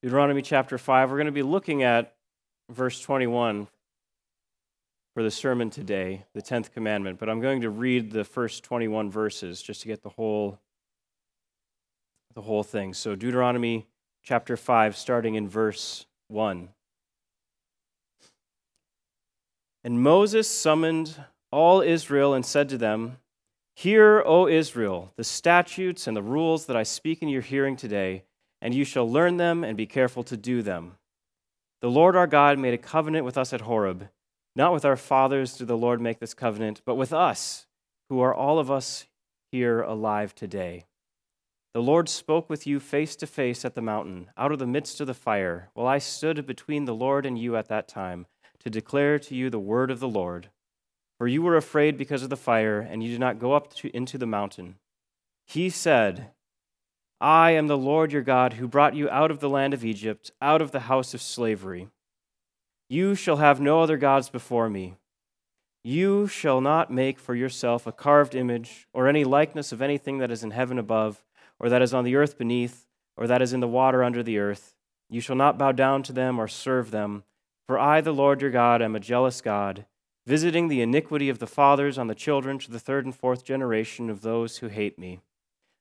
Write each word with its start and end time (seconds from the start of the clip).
Deuteronomy 0.00 0.42
chapter 0.42 0.78
5. 0.78 1.10
We're 1.10 1.16
going 1.16 1.26
to 1.26 1.32
be 1.32 1.42
looking 1.42 1.82
at 1.82 2.14
verse 2.70 3.00
21 3.00 3.66
for 5.12 5.24
the 5.24 5.30
sermon 5.30 5.70
today, 5.70 6.24
the 6.34 6.40
10th 6.40 6.70
commandment, 6.70 7.18
but 7.18 7.28
I'm 7.28 7.40
going 7.40 7.62
to 7.62 7.70
read 7.70 8.12
the 8.12 8.22
first 8.22 8.62
21 8.62 9.10
verses 9.10 9.60
just 9.60 9.80
to 9.82 9.88
get 9.88 10.02
the 10.04 10.10
whole 10.10 10.60
the 12.34 12.42
whole 12.42 12.62
thing. 12.62 12.94
So 12.94 13.16
Deuteronomy 13.16 13.88
chapter 14.22 14.56
5 14.56 14.96
starting 14.96 15.34
in 15.34 15.48
verse 15.48 16.06
1. 16.28 16.68
And 19.82 20.00
Moses 20.00 20.46
summoned 20.48 21.24
all 21.50 21.80
Israel 21.80 22.34
and 22.34 22.46
said 22.46 22.68
to 22.68 22.78
them, 22.78 23.16
Hear, 23.74 24.22
O 24.24 24.46
Israel, 24.46 25.12
the 25.16 25.24
statutes 25.24 26.06
and 26.06 26.16
the 26.16 26.22
rules 26.22 26.66
that 26.66 26.76
I 26.76 26.84
speak 26.84 27.20
in 27.20 27.28
your 27.28 27.42
hearing 27.42 27.74
today 27.74 28.22
and 28.60 28.74
you 28.74 28.84
shall 28.84 29.10
learn 29.10 29.36
them 29.36 29.64
and 29.64 29.76
be 29.76 29.86
careful 29.86 30.22
to 30.24 30.36
do 30.36 30.62
them. 30.62 30.92
The 31.80 31.90
Lord 31.90 32.16
our 32.16 32.26
God 32.26 32.58
made 32.58 32.74
a 32.74 32.78
covenant 32.78 33.24
with 33.24 33.38
us 33.38 33.52
at 33.52 33.62
Horeb. 33.62 34.08
Not 34.56 34.72
with 34.72 34.84
our 34.84 34.96
fathers 34.96 35.56
did 35.56 35.68
the 35.68 35.76
Lord 35.76 36.00
make 36.00 36.18
this 36.18 36.34
covenant, 36.34 36.82
but 36.84 36.96
with 36.96 37.12
us, 37.12 37.66
who 38.08 38.20
are 38.20 38.34
all 38.34 38.58
of 38.58 38.70
us 38.70 39.06
here 39.52 39.80
alive 39.80 40.34
today. 40.34 40.84
The 41.74 41.82
Lord 41.82 42.08
spoke 42.08 42.50
with 42.50 42.66
you 42.66 42.80
face 42.80 43.14
to 43.16 43.26
face 43.26 43.64
at 43.64 43.74
the 43.74 43.82
mountain, 43.82 44.30
out 44.36 44.50
of 44.50 44.58
the 44.58 44.66
midst 44.66 45.00
of 45.00 45.06
the 45.06 45.14
fire, 45.14 45.70
while 45.74 45.86
I 45.86 45.98
stood 45.98 46.44
between 46.46 46.86
the 46.86 46.94
Lord 46.94 47.24
and 47.24 47.38
you 47.38 47.56
at 47.56 47.68
that 47.68 47.86
time, 47.86 48.26
to 48.60 48.70
declare 48.70 49.18
to 49.20 49.34
you 49.34 49.48
the 49.48 49.60
word 49.60 49.90
of 49.90 50.00
the 50.00 50.08
Lord. 50.08 50.50
For 51.18 51.28
you 51.28 51.42
were 51.42 51.56
afraid 51.56 51.96
because 51.96 52.22
of 52.22 52.30
the 52.30 52.36
fire, 52.36 52.80
and 52.80 53.02
you 53.02 53.10
did 53.10 53.20
not 53.20 53.38
go 53.38 53.52
up 53.52 53.72
to, 53.74 53.94
into 53.94 54.18
the 54.18 54.26
mountain. 54.26 54.76
He 55.46 55.70
said, 55.70 56.30
I 57.20 57.50
am 57.50 57.66
the 57.66 57.76
Lord 57.76 58.12
your 58.12 58.22
God 58.22 58.54
who 58.54 58.68
brought 58.68 58.94
you 58.94 59.10
out 59.10 59.32
of 59.32 59.40
the 59.40 59.48
land 59.48 59.74
of 59.74 59.84
Egypt, 59.84 60.30
out 60.40 60.62
of 60.62 60.70
the 60.70 60.80
house 60.80 61.14
of 61.14 61.22
slavery. 61.22 61.88
You 62.88 63.16
shall 63.16 63.38
have 63.38 63.60
no 63.60 63.82
other 63.82 63.96
gods 63.96 64.28
before 64.28 64.70
me. 64.70 64.94
You 65.82 66.28
shall 66.28 66.60
not 66.60 66.92
make 66.92 67.18
for 67.18 67.34
yourself 67.34 67.88
a 67.88 67.92
carved 67.92 68.36
image 68.36 68.86
or 68.92 69.08
any 69.08 69.24
likeness 69.24 69.72
of 69.72 69.82
anything 69.82 70.18
that 70.18 70.30
is 70.30 70.44
in 70.44 70.52
heaven 70.52 70.78
above, 70.78 71.24
or 71.58 71.68
that 71.68 71.82
is 71.82 71.92
on 71.92 72.04
the 72.04 72.14
earth 72.14 72.38
beneath, 72.38 72.86
or 73.16 73.26
that 73.26 73.42
is 73.42 73.52
in 73.52 73.58
the 73.58 73.66
water 73.66 74.04
under 74.04 74.22
the 74.22 74.38
earth. 74.38 74.74
You 75.10 75.20
shall 75.20 75.36
not 75.36 75.58
bow 75.58 75.72
down 75.72 76.04
to 76.04 76.12
them 76.12 76.38
or 76.38 76.46
serve 76.46 76.92
them. 76.92 77.24
For 77.66 77.80
I, 77.80 78.00
the 78.00 78.14
Lord 78.14 78.42
your 78.42 78.52
God, 78.52 78.80
am 78.80 78.94
a 78.94 79.00
jealous 79.00 79.40
God, 79.40 79.86
visiting 80.24 80.68
the 80.68 80.82
iniquity 80.82 81.28
of 81.28 81.40
the 81.40 81.48
fathers 81.48 81.98
on 81.98 82.06
the 82.06 82.14
children 82.14 82.60
to 82.60 82.70
the 82.70 82.78
third 82.78 83.04
and 83.04 83.14
fourth 83.14 83.44
generation 83.44 84.08
of 84.08 84.22
those 84.22 84.58
who 84.58 84.68
hate 84.68 85.00
me 85.00 85.20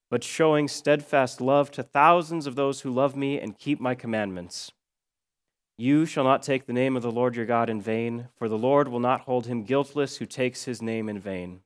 but 0.09 0.23
showing 0.23 0.67
steadfast 0.67 1.41
love 1.41 1.69
to 1.72 1.83
thousands 1.83 2.47
of 2.47 2.55
those 2.55 2.81
who 2.81 2.91
love 2.91 3.16
me 3.16 3.39
and 3.39 3.58
keep 3.58 3.80
my 3.80 3.95
commandments. 3.95 4.72
You 5.77 6.05
shall 6.05 6.23
not 6.23 6.41
take 6.41 6.66
the 6.66 6.73
name 6.73 6.95
of 6.95 7.03
the 7.03 7.11
Lord 7.11 7.36
your 7.36 7.45
God 7.45 7.69
in 7.69 7.81
vain, 7.81 8.30
for 8.36 8.49
the 8.49 8.58
Lord 8.58 8.88
will 8.88 8.99
not 8.99 9.22
hold 9.22 9.45
him 9.45 9.64
guiltless 9.64 10.17
who 10.17 10.25
takes 10.25 10.64
his 10.64 10.81
name 10.81 11.08
in 11.08 11.19
vain. 11.19 11.61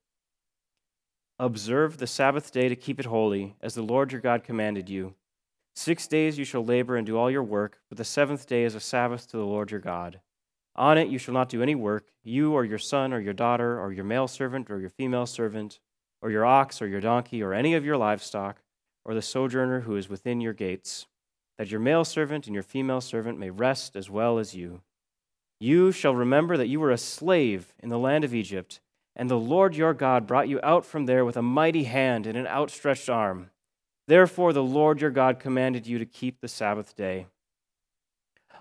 Observe 1.40 1.98
the 1.98 2.08
Sabbath 2.08 2.52
day 2.52 2.68
to 2.68 2.76
keep 2.76 3.00
it 3.00 3.06
holy, 3.06 3.56
as 3.62 3.74
the 3.74 3.82
Lord 3.82 4.12
your 4.12 4.22
God 4.22 4.44
commanded 4.44 4.90
you. 4.90 5.16
Six 5.76 6.06
days 6.08 6.38
you 6.38 6.44
shall 6.44 6.66
labor 6.66 6.98
and 6.98 7.08
do 7.08 7.18
all 7.18 7.32
your 7.32 7.44
work, 7.44 7.80
but 7.88 7.98
the 7.98 8.04
seventh 8.04 8.46
day 8.46 8.64
is 8.64 8.76
a 8.76 8.80
Sabbath 8.80 9.30
to 9.32 9.38
the 9.38 9.46
Lord 9.46 9.72
your 9.72 9.80
God. 9.80 10.20
On 10.76 10.98
it 10.98 11.08
you 11.08 11.18
shall 11.18 11.34
not 11.34 11.50
do 11.50 11.62
any 11.62 11.76
work, 11.76 12.10
you 12.24 12.54
or 12.54 12.66
your 12.66 12.78
son 12.78 13.14
or 13.14 13.20
your 13.20 13.34
daughter, 13.34 13.80
or 13.80 13.94
your 13.94 14.04
male 14.04 14.28
servant 14.28 14.70
or 14.70 14.80
your 14.80 14.90
female 14.90 15.26
servant 15.26 15.80
or 16.22 16.32
your 16.32 16.46
ox, 16.46 16.82
or 16.82 16.88
your 16.88 17.02
donkey, 17.02 17.42
or 17.42 17.54
any 17.54 17.74
of 17.74 17.86
your 17.86 17.98
livestock, 17.98 18.62
or 19.04 19.14
the 19.14 19.22
sojourner 19.22 19.82
who 19.82 19.96
is 19.96 20.10
within 20.10 20.42
your 20.42 20.54
gates, 20.54 21.08
that 21.58 21.72
your 21.72 21.80
male 21.80 22.06
servant 22.06 22.46
and 22.46 22.54
your 22.54 22.64
female 22.64 23.02
servant 23.02 23.40
may 23.40 23.50
rest 23.50 23.96
as 23.96 24.10
well 24.10 24.38
as 24.38 24.56
you. 24.56 24.82
You 25.60 25.92
shall 25.92 26.16
remember 26.16 26.58
that 26.58 26.68
you 26.68 26.80
were 26.80 26.92
a 26.92 26.98
slave 26.98 27.74
in 27.80 27.90
the 27.90 28.00
land 28.00 28.24
of 28.24 28.34
Egypt, 28.34 28.80
and 29.16 29.30
the 29.30 29.40
Lord 29.40 29.76
your 29.76 29.94
God 29.94 30.28
brought 30.28 30.48
you 30.48 30.60
out 30.64 30.86
from 30.86 31.06
there 31.06 31.26
with 31.26 31.38
a 31.38 31.42
mighty 31.42 31.84
hand 31.84 32.26
and 32.26 32.38
an 32.38 32.48
outstretched 32.48 33.10
arm. 33.10 33.50
Therefore, 34.08 34.54
the 34.54 34.64
Lord 34.64 35.02
your 35.02 35.12
God 35.12 35.40
commanded 35.40 35.88
you 35.88 36.00
to 36.00 36.06
keep 36.06 36.40
the 36.40 36.48
Sabbath 36.48 36.96
day. 36.96 37.28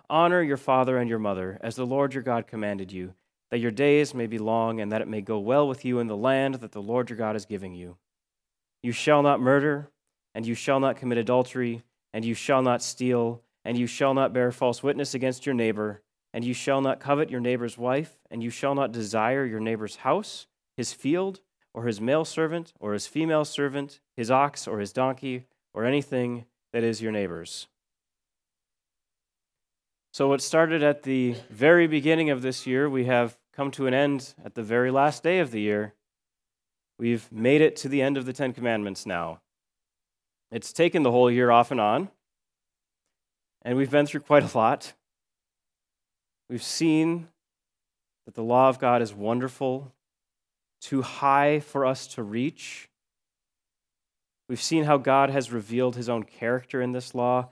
Honor 0.09 0.43
your 0.43 0.57
father 0.57 0.99
and 0.99 1.09
your 1.09 1.19
mother, 1.19 1.59
as 1.63 1.77
the 1.77 1.87
Lord 1.87 2.15
your 2.15 2.23
God 2.23 2.47
commanded 2.47 2.93
you 2.93 3.15
that 3.51 3.59
your 3.59 3.71
days 3.71 4.15
may 4.15 4.27
be 4.27 4.39
long, 4.39 4.81
and 4.81 4.93
that 4.93 5.03
it 5.03 5.09
may 5.09 5.21
go 5.21 5.39
well 5.39 5.67
with 5.67 5.85
you 5.85 5.99
in 5.99 6.07
the 6.07 6.17
land 6.17 6.57
that 6.57 6.73
the 6.73 6.83
Lord 6.83 7.11
your 7.11 7.17
God 7.17 7.37
is 7.37 7.45
giving 7.45 7.75
you. 7.75 7.97
You 8.83 8.93
shall 8.93 9.23
not 9.23 9.41
murder, 9.41 9.91
and 10.35 10.47
you 10.47 10.55
shall 10.55 10.81
not 10.81 10.97
commit 10.97 11.19
adultery, 11.19 11.83
and 12.13 12.25
you 12.25 12.35
shall 12.35 12.63
not 12.63 12.83
steal, 12.83 13.43
and 13.65 13.77
you 13.77 13.87
shall 13.87 14.15
not 14.15 14.33
bear 14.33 14.53
false 14.53 14.83
witness 14.83 15.15
against 15.15 15.47
your 15.47 15.55
neighbor, 15.55 16.03
and 16.33 16.45
you 16.45 16.55
shall 16.55 16.81
not 16.81 17.01
covet 17.01 17.31
your 17.31 17.41
neighbor's 17.41 17.77
wife, 17.77 18.19
and 18.31 18.43
you 18.43 18.51
shall 18.51 18.75
not 18.75 18.93
desire 18.93 19.45
your 19.45 19.61
neighbor's 19.61 19.97
house, 19.97 20.47
his 20.77 20.93
field, 20.93 21.41
or 21.75 21.85
his 21.85 22.01
male 22.01 22.25
servant, 22.25 22.73
or 22.81 22.93
his 22.93 23.07
female 23.07 23.45
servant, 23.45 24.01
his 24.17 24.31
ox, 24.31 24.67
or 24.67 24.79
his 24.79 24.93
donkey, 24.93 25.45
or 25.75 25.85
anything 25.85 26.45
that 26.73 26.85
is 26.85 27.03
your 27.03 27.13
neighbor's. 27.13 27.69
So, 30.13 30.29
what 30.29 30.41
started 30.41 30.83
at 30.83 31.05
the 31.05 31.37
very 31.51 31.87
beginning 31.87 32.31
of 32.31 32.43
this 32.43 32.67
year, 32.67 32.91
we 32.91 33.05
have 33.05 33.39
come 33.61 33.71
to 33.71 33.87
an 33.87 33.93
end 33.93 34.33
at 34.43 34.55
the 34.55 34.63
very 34.63 34.91
last 34.91 35.23
day 35.23 35.39
of 35.39 35.51
the 35.51 35.61
year. 35.61 35.93
We've 36.99 37.31
made 37.31 37.61
it 37.61 37.77
to 37.77 37.91
the 37.91 38.01
end 38.01 38.17
of 38.17 38.25
the 38.25 38.33
Ten 38.33 38.55
Commandments 38.55 39.05
now. 39.05 39.43
It's 40.51 40.73
taken 40.73 41.03
the 41.03 41.11
whole 41.11 41.31
year 41.31 41.51
off 41.51 41.71
and 41.71 41.79
on, 41.79 42.09
and 43.61 43.77
we've 43.77 43.91
been 43.91 44.07
through 44.07 44.21
quite 44.21 44.51
a 44.51 44.57
lot. 44.57 44.95
We've 46.49 46.63
seen 46.63 47.29
that 48.25 48.35
the 48.35 48.43
law 48.43 48.71
of 48.71 48.79
God 48.79 49.03
is 49.03 49.13
wonderful, 49.13 49.93
too 50.81 51.03
high 51.03 51.61
for 51.61 51.85
us 51.85 52.07
to 52.15 52.23
reach. 52.23 52.89
We've 54.49 54.63
seen 54.63 54.85
how 54.85 54.97
God 54.97 55.29
has 55.29 55.53
revealed 55.53 55.97
his 55.97 56.09
own 56.09 56.23
character 56.23 56.81
in 56.81 56.93
this 56.93 57.15
law. 57.15 57.51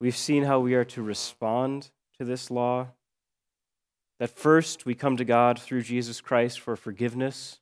We've 0.00 0.16
seen 0.16 0.42
how 0.42 0.58
we 0.58 0.74
are 0.74 0.84
to 0.86 1.00
respond 1.00 1.90
to 2.18 2.24
this 2.24 2.50
law. 2.50 2.88
That 4.22 4.30
first 4.30 4.86
we 4.86 4.94
come 4.94 5.16
to 5.16 5.24
God 5.24 5.58
through 5.58 5.82
Jesus 5.82 6.20
Christ 6.20 6.60
for 6.60 6.76
forgiveness, 6.76 7.58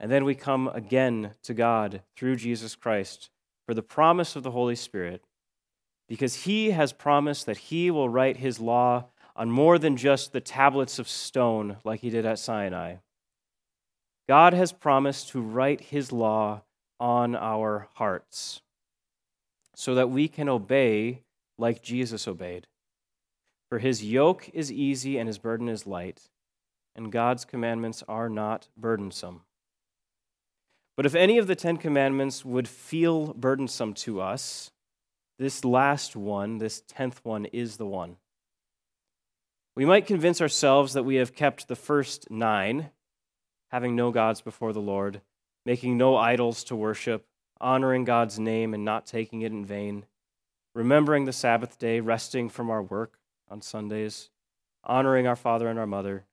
and 0.00 0.10
then 0.10 0.24
we 0.24 0.34
come 0.34 0.66
again 0.68 1.32
to 1.42 1.52
God 1.52 2.00
through 2.16 2.36
Jesus 2.36 2.74
Christ 2.74 3.28
for 3.66 3.74
the 3.74 3.82
promise 3.82 4.34
of 4.34 4.44
the 4.44 4.52
Holy 4.52 4.76
Spirit, 4.76 5.26
because 6.08 6.44
He 6.44 6.70
has 6.70 6.94
promised 6.94 7.44
that 7.44 7.58
He 7.58 7.90
will 7.90 8.08
write 8.08 8.38
His 8.38 8.60
law 8.60 9.08
on 9.36 9.50
more 9.50 9.78
than 9.78 9.98
just 9.98 10.32
the 10.32 10.40
tablets 10.40 10.98
of 10.98 11.06
stone 11.06 11.76
like 11.84 12.00
He 12.00 12.08
did 12.08 12.24
at 12.24 12.38
Sinai. 12.38 12.94
God 14.26 14.54
has 14.54 14.72
promised 14.72 15.28
to 15.28 15.42
write 15.42 15.82
His 15.82 16.12
law 16.12 16.62
on 16.98 17.36
our 17.36 17.88
hearts 17.96 18.62
so 19.74 19.96
that 19.96 20.08
we 20.08 20.28
can 20.28 20.48
obey 20.48 21.24
like 21.58 21.82
Jesus 21.82 22.26
obeyed. 22.26 22.66
For 23.68 23.78
his 23.78 24.04
yoke 24.04 24.48
is 24.52 24.70
easy 24.70 25.18
and 25.18 25.26
his 25.26 25.38
burden 25.38 25.68
is 25.68 25.86
light, 25.86 26.28
and 26.94 27.10
God's 27.10 27.44
commandments 27.44 28.04
are 28.08 28.28
not 28.28 28.68
burdensome. 28.76 29.42
But 30.96 31.06
if 31.06 31.14
any 31.14 31.38
of 31.38 31.46
the 31.46 31.56
Ten 31.56 31.76
Commandments 31.76 32.44
would 32.44 32.68
feel 32.68 33.34
burdensome 33.34 33.92
to 33.94 34.20
us, 34.20 34.70
this 35.38 35.64
last 35.64 36.16
one, 36.16 36.58
this 36.58 36.82
tenth 36.88 37.20
one, 37.22 37.44
is 37.46 37.76
the 37.76 37.86
one. 37.86 38.16
We 39.74 39.84
might 39.84 40.06
convince 40.06 40.40
ourselves 40.40 40.94
that 40.94 41.02
we 41.04 41.16
have 41.16 41.34
kept 41.34 41.68
the 41.68 41.76
first 41.76 42.30
nine, 42.30 42.90
having 43.70 43.94
no 43.94 44.10
gods 44.10 44.40
before 44.40 44.72
the 44.72 44.80
Lord, 44.80 45.20
making 45.66 45.98
no 45.98 46.16
idols 46.16 46.64
to 46.64 46.76
worship, 46.76 47.26
honoring 47.60 48.04
God's 48.04 48.38
name 48.38 48.72
and 48.72 48.84
not 48.84 49.04
taking 49.04 49.42
it 49.42 49.52
in 49.52 49.66
vain, 49.66 50.06
remembering 50.74 51.26
the 51.26 51.32
Sabbath 51.32 51.78
day, 51.78 52.00
resting 52.00 52.48
from 52.48 52.70
our 52.70 52.82
work, 52.82 53.18
on 53.50 53.62
Sundays, 53.62 54.30
honoring 54.84 55.26
our 55.26 55.36
father 55.36 55.68
and 55.68 55.78
our 55.78 55.86
mother. 55.86 56.24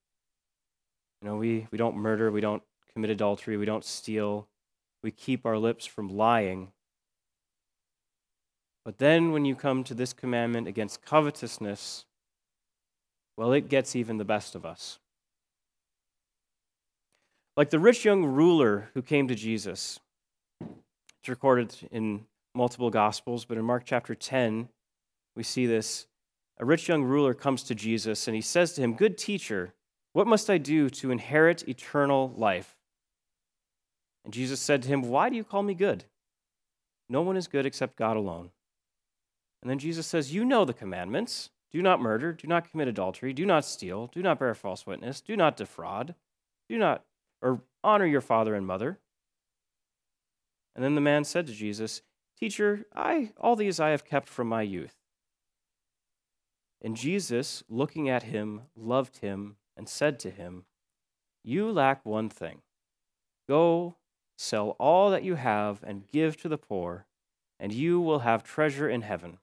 You 1.22 1.30
know, 1.30 1.36
we, 1.38 1.68
we 1.72 1.78
don't 1.78 1.96
murder, 1.96 2.32
we 2.32 2.42
don't 2.42 2.64
commit 2.94 3.10
adultery, 3.10 3.58
we 3.58 3.66
don't 3.66 3.86
steal, 3.86 4.48
we 5.02 5.12
keep 5.12 5.46
our 5.46 5.58
lips 5.58 5.86
from 5.86 6.10
lying. 6.10 6.72
But 8.86 8.98
then 8.98 9.32
when 9.32 9.46
you 9.46 9.56
come 9.56 9.84
to 9.86 9.94
this 9.94 10.14
commandment 10.14 10.68
against 10.68 11.04
covetousness, 11.04 12.06
well, 13.38 13.54
it 13.54 13.70
gets 13.70 13.96
even 13.96 14.18
the 14.18 14.26
best 14.26 14.56
of 14.56 14.66
us. 14.66 15.00
Like 17.56 17.70
the 17.70 17.80
rich 17.80 18.04
young 18.04 18.26
ruler 18.26 18.90
who 18.94 19.02
came 19.02 19.28
to 19.28 19.36
Jesus. 19.36 20.00
It's 20.60 21.30
recorded 21.30 21.76
in 21.92 22.26
multiple 22.54 22.90
gospels, 22.90 23.46
but 23.46 23.58
in 23.58 23.64
Mark 23.64 23.84
chapter 23.86 24.16
10, 24.16 24.70
we 25.36 25.44
see 25.44 25.66
this 25.66 26.08
a 26.64 26.66
rich 26.66 26.88
young 26.88 27.04
ruler 27.04 27.34
comes 27.34 27.62
to 27.64 27.76
Jesus 27.76 28.26
and 28.26 28.36
he 28.36 28.42
says 28.42 28.72
to 28.72 28.82
him, 28.82 28.94
Good 28.94 29.18
teacher, 29.18 29.74
what 30.14 30.28
must 30.28 30.50
I 30.50 30.58
do 30.58 30.90
to 30.92 31.12
inherit 31.12 31.68
eternal 31.68 32.34
life? 32.38 32.78
And 34.24 34.34
Jesus 34.34 34.62
said 34.62 34.82
to 34.84 34.88
him, 34.88 35.02
Why 35.02 35.30
do 35.30 35.36
you 35.36 35.44
call 35.44 35.62
me 35.62 35.74
good? 35.74 36.06
No 37.10 37.22
one 37.22 37.36
is 37.36 37.50
good 37.50 37.66
except 37.66 37.98
God 37.98 38.16
alone. 38.16 38.52
And 39.62 39.70
then 39.70 39.78
Jesus 39.78 40.08
says, 40.08 40.34
You 40.34 40.46
know 40.46 40.64
the 40.64 40.74
commandments 40.74 41.50
do 41.70 41.82
not 41.82 42.00
murder, 42.00 42.32
do 42.32 42.48
not 42.48 42.72
commit 42.72 42.88
adultery, 42.88 43.34
do 43.34 43.46
not 43.46 43.66
steal, 43.66 44.08
do 44.14 44.22
not 44.22 44.40
bear 44.40 44.56
false 44.56 44.88
witness, 44.88 45.20
do 45.20 45.36
not 45.36 45.58
defraud, 45.58 46.16
do 46.70 46.78
not, 46.78 47.04
or 47.42 47.60
honor 47.84 48.06
your 48.06 48.22
father 48.22 48.56
and 48.56 48.66
mother. 48.66 49.00
And 50.78 50.86
then 50.86 50.96
the 50.96 51.02
man 51.02 51.26
said 51.26 51.46
to 51.48 51.54
Jesus, 51.54 52.04
Teacher, 52.40 52.86
I 52.96 53.34
all 53.38 53.58
these 53.58 53.82
I 53.82 53.90
have 53.90 54.06
kept 54.06 54.30
from 54.30 54.48
my 54.48 54.62
youth. 54.62 55.03
And 56.84 56.98
Jesus, 56.98 57.64
looking 57.70 58.10
at 58.10 58.24
him, 58.24 58.64
loved 58.76 59.20
him 59.20 59.56
and 59.78 59.88
said 59.88 60.20
to 60.20 60.30
him, 60.30 60.66
You 61.44 61.72
lack 61.72 62.06
one 62.06 62.30
thing. 62.30 62.62
Go, 63.48 63.96
sell 64.38 64.76
all 64.80 65.10
that 65.12 65.24
you 65.24 65.36
have 65.36 65.82
and 65.84 66.08
give 66.08 66.36
to 66.38 66.50
the 66.50 66.58
poor, 66.58 67.06
and 67.60 67.72
you 67.72 68.02
will 68.02 68.20
have 68.20 68.44
treasure 68.44 68.90
in 68.90 69.02
heaven. 69.02 69.38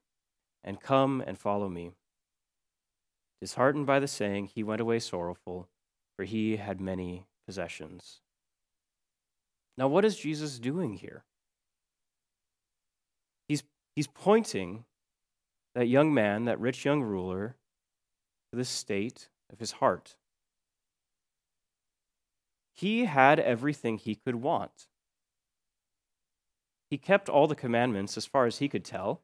And 0.62 0.81
come 0.81 1.22
and 1.26 1.38
follow 1.38 1.70
me. 1.70 1.92
Disheartened 3.40 3.87
by 3.87 3.98
the 3.98 4.08
saying, 4.08 4.50
he 4.54 4.62
went 4.62 4.82
away 4.82 4.98
sorrowful, 4.98 5.69
for 6.14 6.25
he 6.26 6.56
had 6.56 6.82
many 6.82 7.25
possessions. 7.46 8.20
Now, 9.78 9.88
what 9.88 10.04
is 10.04 10.19
Jesus 10.19 10.58
doing 10.58 10.94
here? 10.94 11.25
He's, 13.48 13.62
he's 13.96 14.06
pointing 14.06 14.84
that 15.75 15.87
young 15.87 16.12
man, 16.12 16.44
that 16.44 16.61
rich 16.61 16.84
young 16.84 17.02
ruler, 17.02 17.56
to 18.50 18.58
the 18.58 18.64
state 18.64 19.28
of 19.52 19.58
his 19.58 19.72
heart. 19.72 20.17
He 22.72 23.05
had 23.05 23.38
everything 23.38 23.99
he 23.99 24.14
could 24.14 24.37
want. 24.37 24.87
He 26.88 26.99
kept 26.99 27.28
all 27.28 27.46
the 27.46 27.55
commandments 27.55 28.17
as 28.17 28.26
far 28.26 28.46
as 28.46 28.58
he 28.58 28.69
could 28.69 28.84
tell, 28.84 29.22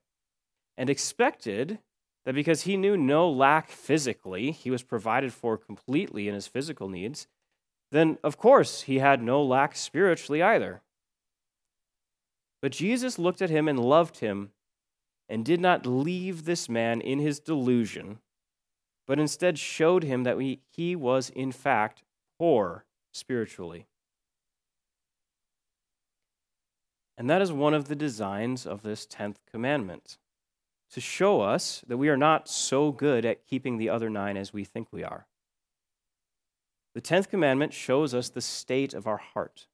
and 0.77 0.89
expected 0.89 1.79
that 2.25 2.35
because 2.35 2.63
he 2.63 2.77
knew 2.77 2.97
no 2.97 3.31
lack 3.31 3.71
physically, 3.71 4.51
he 4.51 4.71
was 4.71 4.83
provided 4.83 5.33
for 5.33 5.57
completely 5.57 6.29
in 6.29 6.35
his 6.35 6.47
physical 6.47 6.89
needs, 6.89 7.27
then 7.93 8.19
of 8.23 8.37
course 8.37 8.83
he 8.83 8.99
had 8.99 9.23
no 9.23 9.43
lack 9.43 9.77
spiritually 9.77 10.43
either. 10.43 10.83
But 12.61 12.73
Jesus 12.73 13.19
looked 13.19 13.43
at 13.43 13.51
him 13.51 13.69
and 13.69 13.79
loved 13.79 14.19
him 14.19 14.51
and 15.29 15.45
did 15.45 15.61
not 15.61 15.87
leave 15.87 16.45
this 16.45 16.69
man 16.69 17.01
in 17.01 17.19
his 17.19 17.41
delusion, 17.41 18.19
but 19.07 19.19
instead 19.19 19.59
showed 19.59 20.03
him 20.03 20.25
that 20.25 20.39
he 20.69 20.97
was, 20.97 21.31
in 21.31 21.53
fact, 21.53 22.03
poor 22.39 22.85
spiritually. 23.13 23.87
And 27.19 27.31
that 27.31 27.41
is 27.41 27.51
one 27.51 27.75
of 27.75 27.89
the 27.89 27.97
designs 27.97 28.67
of 28.67 28.83
this 28.83 29.07
10th 29.07 29.37
commandment 29.51 30.19
to 30.93 31.01
show 31.01 31.41
us 31.41 31.83
that 31.87 31.97
we 31.97 32.09
are 32.09 32.17
not 32.17 32.49
so 32.49 32.93
good 32.93 33.25
at 33.25 33.47
keeping 33.47 33.79
the 33.79 33.89
other 33.89 34.11
nine 34.11 34.37
as 34.37 34.53
we 34.53 34.65
think 34.65 34.89
we 34.93 35.03
are. 35.03 35.27
The 36.95 37.01
10th 37.01 37.29
commandment 37.29 37.73
shows 37.73 38.15
us 38.15 38.29
the 38.29 38.41
state 38.41 38.95
of 38.95 39.07
our 39.07 39.17
heart. 39.17 39.67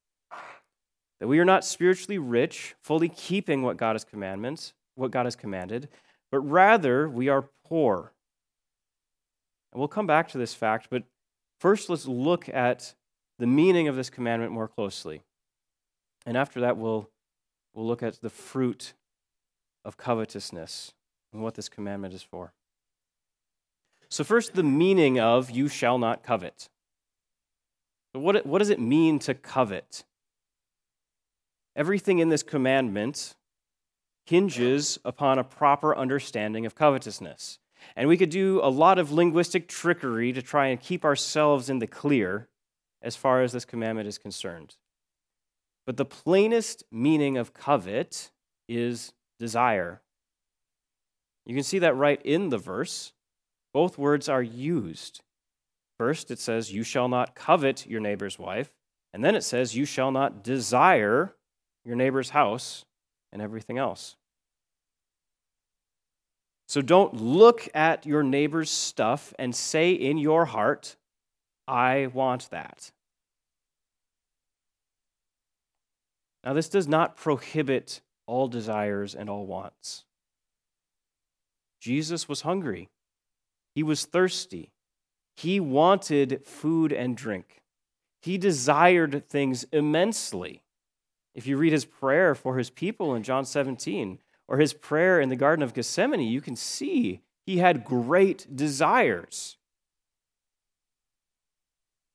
That 1.21 1.29
we 1.29 1.39
are 1.39 1.45
not 1.45 1.65
spiritually 1.65 2.19
rich, 2.19 2.75
fully 2.81 3.09
keeping 3.09 3.63
what 3.63 3.77
God 3.77 3.95
has 3.95 4.05
commandments, 4.05 4.73
what 4.95 5.11
God 5.11 5.27
has 5.27 5.37
commanded, 5.37 5.89
but 6.31 6.41
rather 6.41 7.09
we 7.09 7.29
are 7.29 7.49
poor. 7.67 8.13
And 9.73 9.79
we'll 9.79 9.89
come 9.89 10.07
back 10.07 10.29
to 10.29 10.39
this 10.39 10.55
fact, 10.55 10.89
but 10.91 11.05
first 11.61 11.89
let's 11.89 12.07
look 12.07 12.49
at 12.49 12.95
the 13.39 13.47
meaning 13.47 13.89
of 13.89 13.97
this 13.97 14.11
commandment 14.11 14.53
more 14.53 14.69
closely. 14.69 15.23
And 16.27 16.37
after 16.37 16.61
that, 16.61 16.77
we'll, 16.77 17.09
we'll 17.75 17.87
look 17.87 18.03
at 18.03 18.21
the 18.21 18.31
fruit 18.31 18.93
of 19.85 19.97
covetousness 19.97 20.93
and 21.33 21.43
what 21.43 21.55
this 21.55 21.69
commandment 21.69 22.15
is 22.15 22.23
for. 22.23 22.53
So, 24.09 24.25
first, 24.25 24.55
the 24.55 24.63
meaning 24.63 25.19
of 25.19 25.51
you 25.51 25.69
shall 25.69 25.99
not 25.99 26.23
covet. 26.23 26.69
So 28.13 28.21
what, 28.21 28.45
what 28.45 28.59
does 28.59 28.71
it 28.71 28.79
mean 28.79 29.19
to 29.21 29.35
covet? 29.35 30.05
Everything 31.75 32.19
in 32.19 32.29
this 32.29 32.43
commandment 32.43 33.35
hinges 34.25 34.99
upon 35.05 35.39
a 35.39 35.45
proper 35.45 35.97
understanding 35.97 36.67
of 36.67 36.75
covetousness. 36.75 37.59
And 37.97 38.09
we 38.09 38.17
could 38.17 38.31
do 38.31 38.61
a 38.63 38.71
lot 38.71 38.99
of 38.99 39.11
linguistic 39.11 39.69
trickery 39.69 40.33
to 40.33 40.43
try 40.43 40.69
and 40.69 40.81
keep 40.81 41.05
ourselves 41.05 41.69
in 41.69 41.79
the 41.79 41.87
clear 41.87 42.49
as 43.03 43.17
far 43.17 43.43
as 43.43 43.53
this 43.53 43.65
commandment 43.65 44.09
is 44.09 44.19
concerned. 44.19 44.77
But 45.85 45.97
the 45.97 46.05
plainest 46.05 46.85
meaning 46.93 47.37
of 47.37 47.55
covet 47.55 48.31
is 48.69 49.13
desire. 49.39 50.01
You 51.45 51.55
can 51.55 51.65
see 51.65 51.81
that 51.81 51.97
right 51.97 52.23
in 52.23 52.51
the 52.51 52.59
verse. 52.59 53.13
Both 53.75 53.99
words 53.99 54.29
are 54.29 54.43
used. 54.43 55.23
First, 55.99 56.31
it 56.31 56.39
says, 56.39 56.73
You 56.73 56.85
shall 56.85 57.09
not 57.09 57.35
covet 57.35 57.87
your 57.87 58.01
neighbor's 58.01 58.39
wife. 58.39 58.71
And 59.13 59.25
then 59.25 59.35
it 59.35 59.43
says, 59.43 59.77
You 59.77 59.85
shall 59.85 60.13
not 60.13 60.45
desire 60.45 61.35
your 61.85 61.97
neighbor's 61.97 62.31
house 62.31 62.85
and 63.33 63.41
everything 63.41 63.79
else. 63.79 64.17
So 66.69 66.81
don't 66.81 67.21
look 67.21 67.69
at 67.75 68.07
your 68.07 68.23
neighbor's 68.23 68.71
stuff 68.71 69.35
and 69.39 69.55
say 69.55 69.93
in 69.93 70.17
your 70.17 70.47
heart, 70.47 70.97
I 71.69 72.09
want 72.13 72.49
that. 72.51 72.93
Now, 76.45 76.55
this 76.55 76.69
does 76.69 76.89
not 76.89 77.17
prohibit 77.17 78.01
all 78.27 78.49
desires 78.49 79.15
and 79.15 79.29
all 79.29 79.47
wants. 79.47 80.05
Jesus 81.81 82.29
was 82.29 82.43
hungry, 82.43 82.89
he 83.75 83.83
was 83.83 84.05
thirsty, 84.05 84.71
he 85.37 85.61
wanted 85.61 86.47
food 86.47 86.93
and 86.93 87.17
drink, 87.17 87.61
he 88.23 88.39
desired 88.39 89.29
things 89.29 89.65
immensely. 89.73 90.62
If 91.35 91.47
you 91.47 91.57
read 91.57 91.73
his 91.73 91.85
prayer 91.85 92.35
for 92.35 92.59
his 92.59 92.71
people 92.71 93.15
in 93.15 93.23
John 93.23 93.45
17, 93.45 94.19
or 94.49 94.59
his 94.59 94.75
prayer 94.75 95.21
in 95.21 95.29
the 95.29 95.37
Garden 95.37 95.63
of 95.63 95.73
Gethsemane, 95.73 96.21
you 96.21 96.41
can 96.41 96.57
see 96.57 97.21
he 97.47 97.59
had 97.59 97.85
great 97.85 98.55
desires. 98.55 99.57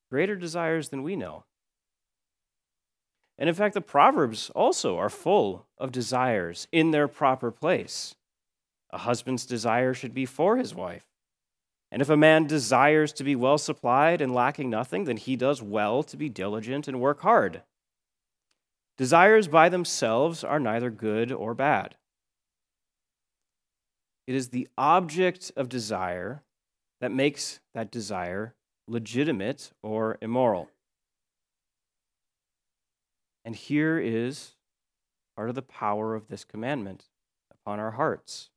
Greater 0.10 0.36
desires 0.36 0.90
than 0.90 1.04
we 1.04 1.16
know. 1.16 1.46
And 3.38 3.50
in 3.50 3.56
fact, 3.56 3.74
the 3.74 3.82
Proverbs 3.82 4.50
also 4.52 4.98
are 4.98 5.10
full 5.10 5.66
of 5.78 5.92
desires 5.92 6.68
in 6.72 6.92
their 6.92 7.08
proper 7.08 7.52
place. 7.52 8.16
A 8.92 9.00
husband's 9.00 9.46
desire 9.46 9.94
should 9.94 10.14
be 10.14 10.26
for 10.26 10.58
his 10.58 10.74
wife. 10.74 11.06
And 11.92 12.02
if 12.02 12.10
a 12.10 12.18
man 12.18 12.48
desires 12.48 13.14
to 13.14 13.24
be 13.24 13.36
well 13.36 13.58
supplied 13.58 14.22
and 14.22 14.34
lacking 14.34 14.70
nothing, 14.70 15.06
then 15.06 15.18
he 15.18 15.36
does 15.36 15.62
well 15.62 16.04
to 16.04 16.18
be 16.18 16.30
diligent 16.30 16.88
and 16.88 17.00
work 17.00 17.22
hard. 17.22 17.64
Desires 18.98 19.48
by 19.48 19.70
themselves 19.70 20.44
are 20.44 20.60
neither 20.60 20.90
good 20.90 21.32
or 21.32 21.54
bad. 21.54 21.96
It 24.26 24.36
is 24.36 24.50
the 24.50 24.68
object 24.78 25.52
of 25.56 25.70
desire 25.70 26.44
that 27.00 27.12
makes 27.12 27.60
that 27.74 27.92
desire 27.92 28.56
legitimate 28.88 29.72
or 29.84 30.18
immoral. 30.22 30.70
And 33.46 33.56
here 33.56 34.00
is 34.00 34.56
part 35.36 35.50
of 35.50 35.56
the 35.56 35.62
power 35.62 36.16
of 36.16 36.28
this 36.28 36.44
commandment 36.44 37.06
upon 37.52 37.80
our 37.80 37.92
hearts. 37.92 38.50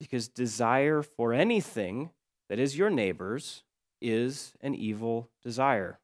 Because 0.00 0.26
desire 0.28 1.00
for 1.02 1.32
anything 1.32 2.10
that 2.48 2.58
is 2.58 2.76
your 2.76 2.90
neighbor's 2.90 3.62
is 4.00 4.54
an 4.60 4.74
evil 4.74 5.30
desire. 5.42 6.00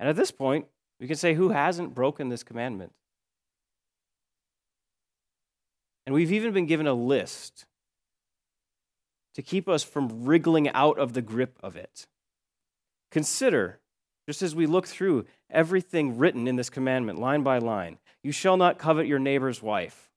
And 0.00 0.08
at 0.08 0.16
this 0.16 0.32
point, 0.32 0.66
we 1.00 1.06
can 1.06 1.16
say, 1.16 1.34
who 1.34 1.48
hasn't 1.48 1.94
broken 1.94 2.28
this 2.28 2.42
commandment? 2.42 2.92
And 6.06 6.14
we've 6.14 6.32
even 6.32 6.52
been 6.52 6.66
given 6.66 6.86
a 6.86 6.94
list 6.94 7.64
to 9.34 9.42
keep 9.42 9.68
us 9.68 9.82
from 9.82 10.24
wriggling 10.24 10.68
out 10.68 10.98
of 10.98 11.14
the 11.14 11.22
grip 11.22 11.58
of 11.62 11.76
it. 11.76 12.06
Consider, 13.10 13.80
just 14.28 14.42
as 14.42 14.54
we 14.54 14.66
look 14.66 14.86
through 14.86 15.24
everything 15.48 16.18
written 16.18 16.46
in 16.46 16.56
this 16.56 16.70
commandment, 16.70 17.18
line 17.18 17.42
by 17.42 17.58
line, 17.58 17.98
you 18.22 18.32
shall 18.32 18.56
not 18.56 18.78
covet 18.78 19.06
your 19.06 19.18
neighbor's 19.18 19.62
wife. 19.62 20.10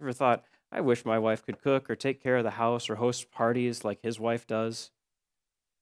Ever 0.00 0.12
thought, 0.12 0.44
I 0.70 0.80
wish 0.80 1.04
my 1.04 1.18
wife 1.18 1.44
could 1.44 1.62
cook 1.62 1.88
or 1.88 1.96
take 1.96 2.22
care 2.22 2.36
of 2.36 2.44
the 2.44 2.50
house 2.50 2.90
or 2.90 2.96
host 2.96 3.30
parties 3.30 3.84
like 3.84 4.02
his 4.02 4.18
wife 4.18 4.46
does? 4.46 4.90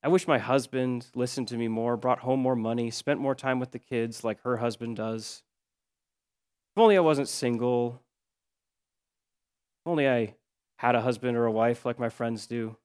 I 0.02 0.08
wish 0.08 0.26
my 0.26 0.38
husband 0.38 1.06
listened 1.14 1.48
to 1.48 1.58
me 1.58 1.68
more, 1.68 1.96
brought 1.96 2.20
home 2.20 2.40
more 2.40 2.56
money, 2.56 2.90
spent 2.90 3.20
more 3.20 3.34
time 3.34 3.60
with 3.60 3.72
the 3.72 3.78
kids 3.78 4.24
like 4.24 4.40
her 4.42 4.56
husband 4.56 4.96
does. 4.96 5.42
If 6.74 6.80
only 6.80 6.96
I 6.96 7.00
wasn't 7.00 7.28
single. 7.28 8.00
If 9.82 9.90
only 9.90 10.08
I 10.08 10.36
had 10.78 10.94
a 10.94 11.02
husband 11.02 11.36
or 11.36 11.44
a 11.44 11.52
wife 11.52 11.84
like 11.84 11.98
my 11.98 12.08
friends 12.08 12.46
do. 12.46 12.76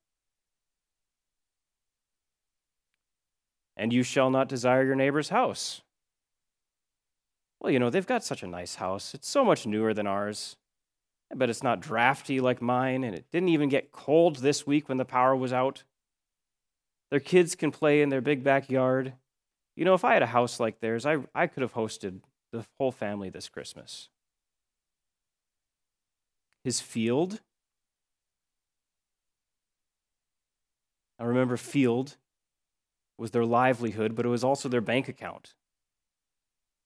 And 3.77 3.93
you 3.93 4.03
shall 4.03 4.29
not 4.29 4.49
desire 4.49 4.83
your 4.83 4.95
neighbor's 4.95 5.29
house. 5.29 5.81
Well, 7.61 7.71
you 7.71 7.79
know, 7.79 7.89
they've 7.89 8.05
got 8.05 8.23
such 8.25 8.43
a 8.43 8.47
nice 8.47 8.75
house. 8.75 9.13
It's 9.13 9.29
so 9.29 9.45
much 9.45 9.65
newer 9.65 9.93
than 9.93 10.07
ours. 10.07 10.57
I 11.31 11.35
bet 11.35 11.49
it's 11.49 11.63
not 11.63 11.79
drafty 11.79 12.39
like 12.41 12.61
mine, 12.61 13.03
and 13.03 13.15
it 13.15 13.25
didn't 13.31 13.49
even 13.49 13.69
get 13.69 13.91
cold 13.91 14.37
this 14.37 14.67
week 14.67 14.89
when 14.89 14.97
the 14.97 15.05
power 15.05 15.35
was 15.35 15.53
out. 15.53 15.83
Their 17.11 17.19
kids 17.19 17.55
can 17.55 17.71
play 17.71 18.01
in 18.01 18.09
their 18.09 18.21
big 18.21 18.43
backyard. 18.43 19.13
You 19.75 19.85
know, 19.85 19.93
if 19.93 20.03
I 20.03 20.13
had 20.13 20.23
a 20.23 20.27
house 20.27 20.59
like 20.59 20.79
theirs, 20.79 21.05
I, 21.05 21.17
I 21.33 21.47
could 21.47 21.61
have 21.61 21.73
hosted 21.73 22.21
the 22.51 22.65
whole 22.77 22.91
family 22.91 23.29
this 23.29 23.49
Christmas. 23.49 24.09
His 26.63 26.81
field. 26.81 27.41
I 31.19 31.23
remember 31.23 31.57
field 31.57 32.17
was 33.17 33.31
their 33.31 33.45
livelihood, 33.45 34.15
but 34.15 34.25
it 34.25 34.29
was 34.29 34.43
also 34.43 34.67
their 34.67 34.81
bank 34.81 35.07
account. 35.07 35.53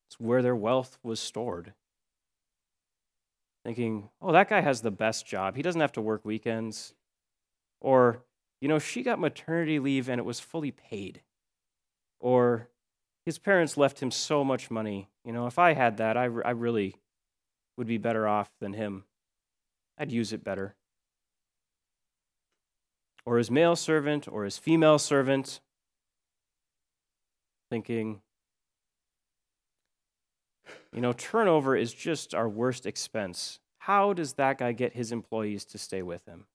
It's 0.10 0.20
where 0.20 0.42
their 0.42 0.56
wealth 0.56 0.98
was 1.04 1.20
stored. 1.20 1.74
Thinking, 3.64 4.10
oh, 4.22 4.32
that 4.32 4.50
guy 4.50 4.62
has 4.62 4.82
the 4.82 4.92
best 4.92 5.26
job. 5.26 5.56
He 5.56 5.62
doesn't 5.62 5.82
have 5.82 5.92
to 5.94 6.02
work 6.02 6.26
weekends. 6.26 6.94
Or, 7.82 8.24
you 8.62 8.68
know, 8.68 8.80
she 8.80 9.04
got 9.04 9.20
maternity 9.20 9.80
leave 9.80 10.10
and 10.10 10.20
it 10.20 10.26
was 10.26 10.40
fully 10.40 10.72
paid. 10.72 11.22
Or, 12.20 12.70
his 13.26 13.38
parents 13.38 13.78
left 13.78 14.02
him 14.02 14.10
so 14.10 14.44
much 14.44 14.72
money. 14.72 15.08
You 15.24 15.34
know, 15.34 15.46
if 15.46 15.60
I 15.60 15.74
had 15.74 15.98
that, 15.98 16.18
I, 16.18 16.24
I 16.24 16.52
really 16.52 16.96
would 17.78 17.86
be 17.86 18.00
better 18.00 18.28
off 18.28 18.50
than 18.60 18.74
him. 18.74 19.04
I'd 20.00 20.12
use 20.12 20.34
it 20.34 20.44
better. 20.44 20.76
Or 23.26 23.38
his 23.38 23.52
male 23.52 23.76
servant 23.76 24.28
or 24.28 24.46
his 24.46 24.58
female 24.58 24.98
servant, 24.98 25.60
thinking, 27.70 28.22
you 30.92 31.02
know, 31.02 31.14
turnover 31.14 31.76
is 31.76 31.94
just 31.94 32.34
our 32.34 32.50
worst 32.50 32.88
expense. 32.88 33.60
How 33.78 34.14
does 34.14 34.34
that 34.34 34.58
guy 34.58 34.72
get 34.72 34.94
his 34.94 35.12
employees 35.12 35.66
to 35.66 35.78
stay 35.78 36.02
with 36.02 36.26
him? 36.26 36.48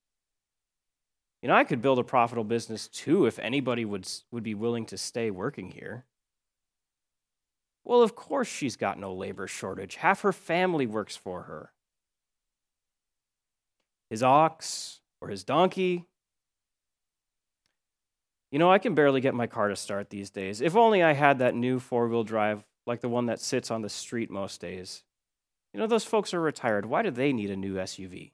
You 1.45 1.49
know, 1.49 1.57
I 1.57 1.65
could 1.65 1.83
build 1.83 1.99
a 1.99 2.03
profitable 2.03 2.45
business 2.45 2.89
too 2.89 3.27
if 3.27 3.39
anybody 3.39 3.85
would, 3.85 4.09
would 4.31 4.43
be 4.43 4.55
willing 4.55 4.87
to 4.87 4.97
stay 4.97 5.31
working 5.31 5.73
here. 5.73 6.07
Well, 7.85 8.01
of 8.01 8.17
course 8.17 8.49
she's 8.49 8.77
got 8.77 8.99
no 8.99 9.13
labor 9.13 9.47
shortage. 9.47 9.97
Half 9.97 10.23
her 10.23 10.33
family 10.33 10.87
works 10.87 11.17
for 11.17 11.43
her. 11.43 11.73
His 14.09 14.23
ox 14.23 15.01
or 15.21 15.29
his 15.29 15.45
donkey. 15.45 16.07
You 18.51 18.59
know, 18.59 18.73
I 18.73 18.79
can 18.79 18.95
barely 18.95 19.21
get 19.21 19.35
my 19.35 19.47
car 19.47 19.69
to 19.69 19.77
start 19.77 20.09
these 20.09 20.31
days. 20.31 20.63
If 20.63 20.75
only 20.75 21.03
I 21.03 21.13
had 21.13 21.41
that 21.41 21.55
new 21.55 21.79
four 21.79 22.09
wheel 22.09 22.25
drive 22.25 22.65
like 22.87 23.03
the 23.03 23.11
one 23.11 23.27
that 23.27 23.39
sits 23.39 23.71
on 23.71 23.83
the 23.83 23.91
street 23.91 24.31
most 24.31 24.63
days. 24.63 25.03
You 25.75 25.81
know, 25.81 25.87
those 25.87 26.05
folks 26.05 26.33
are 26.33 26.41
retired. 26.41 26.87
Why 26.87 27.03
do 27.03 27.11
they 27.11 27.35
need 27.35 27.51
a 27.51 27.57
new 27.57 27.75
SUV? 27.75 28.34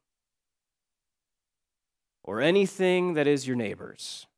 Or 2.31 2.41
anything 2.41 3.15
that 3.15 3.27
is 3.27 3.49
your 3.49 3.57
neighbor's. 3.57 4.29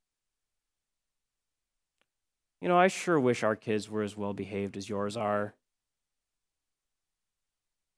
You 2.63 2.69
know, 2.69 2.79
I 2.79 2.89
sure 2.89 3.21
wish 3.21 3.43
our 3.43 3.55
kids 3.55 3.91
were 3.91 4.01
as 4.01 4.17
well 4.17 4.33
behaved 4.33 4.79
as 4.79 4.89
yours 4.89 5.15
are. 5.15 5.53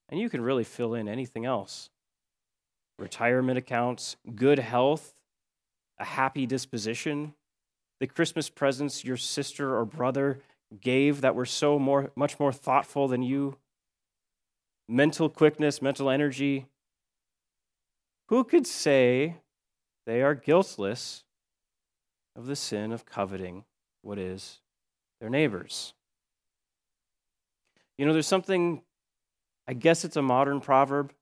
And 0.08 0.18
you 0.18 0.28
can 0.28 0.40
really 0.40 0.64
fill 0.64 0.94
in 0.94 1.06
anything 1.06 1.44
else 1.44 1.90
retirement 2.98 3.56
accounts, 3.56 4.16
good 4.34 4.58
health, 4.58 5.14
a 6.00 6.04
happy 6.04 6.44
disposition, 6.44 7.34
the 8.00 8.08
Christmas 8.08 8.50
presents 8.50 9.04
your 9.04 9.16
sister 9.16 9.76
or 9.76 9.84
brother 9.84 10.40
gave 10.80 11.20
that 11.20 11.36
were 11.36 11.46
so 11.46 11.78
more, 11.78 12.10
much 12.16 12.40
more 12.40 12.52
thoughtful 12.52 13.06
than 13.06 13.22
you, 13.22 13.58
mental 14.88 15.28
quickness, 15.28 15.80
mental 15.80 16.10
energy. 16.10 16.66
Who 18.28 18.42
could 18.42 18.66
say 18.66 19.36
they 20.06 20.23
are 20.23 20.34
guiltless 20.34 21.25
of 22.37 22.46
the 22.46 22.56
sin 22.56 22.92
of 22.92 23.06
coveting 23.06 23.64
what 24.02 24.18
is 24.18 24.61
their 25.20 25.30
neighbors? 25.30 25.94
You 27.96 28.06
know, 28.06 28.12
there's 28.12 28.26
something, 28.26 28.82
I 29.66 29.73
guess 29.73 30.04
it's 30.04 30.16
a 30.16 30.23
modern 30.23 30.61
proverb 30.61 31.12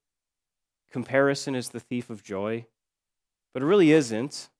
comparison 0.90 1.54
is 1.54 1.70
the 1.70 1.80
thief 1.80 2.10
of 2.10 2.22
joy, 2.22 2.66
but 3.54 3.62
it 3.62 3.66
really 3.66 3.92
isn't. 3.92 4.50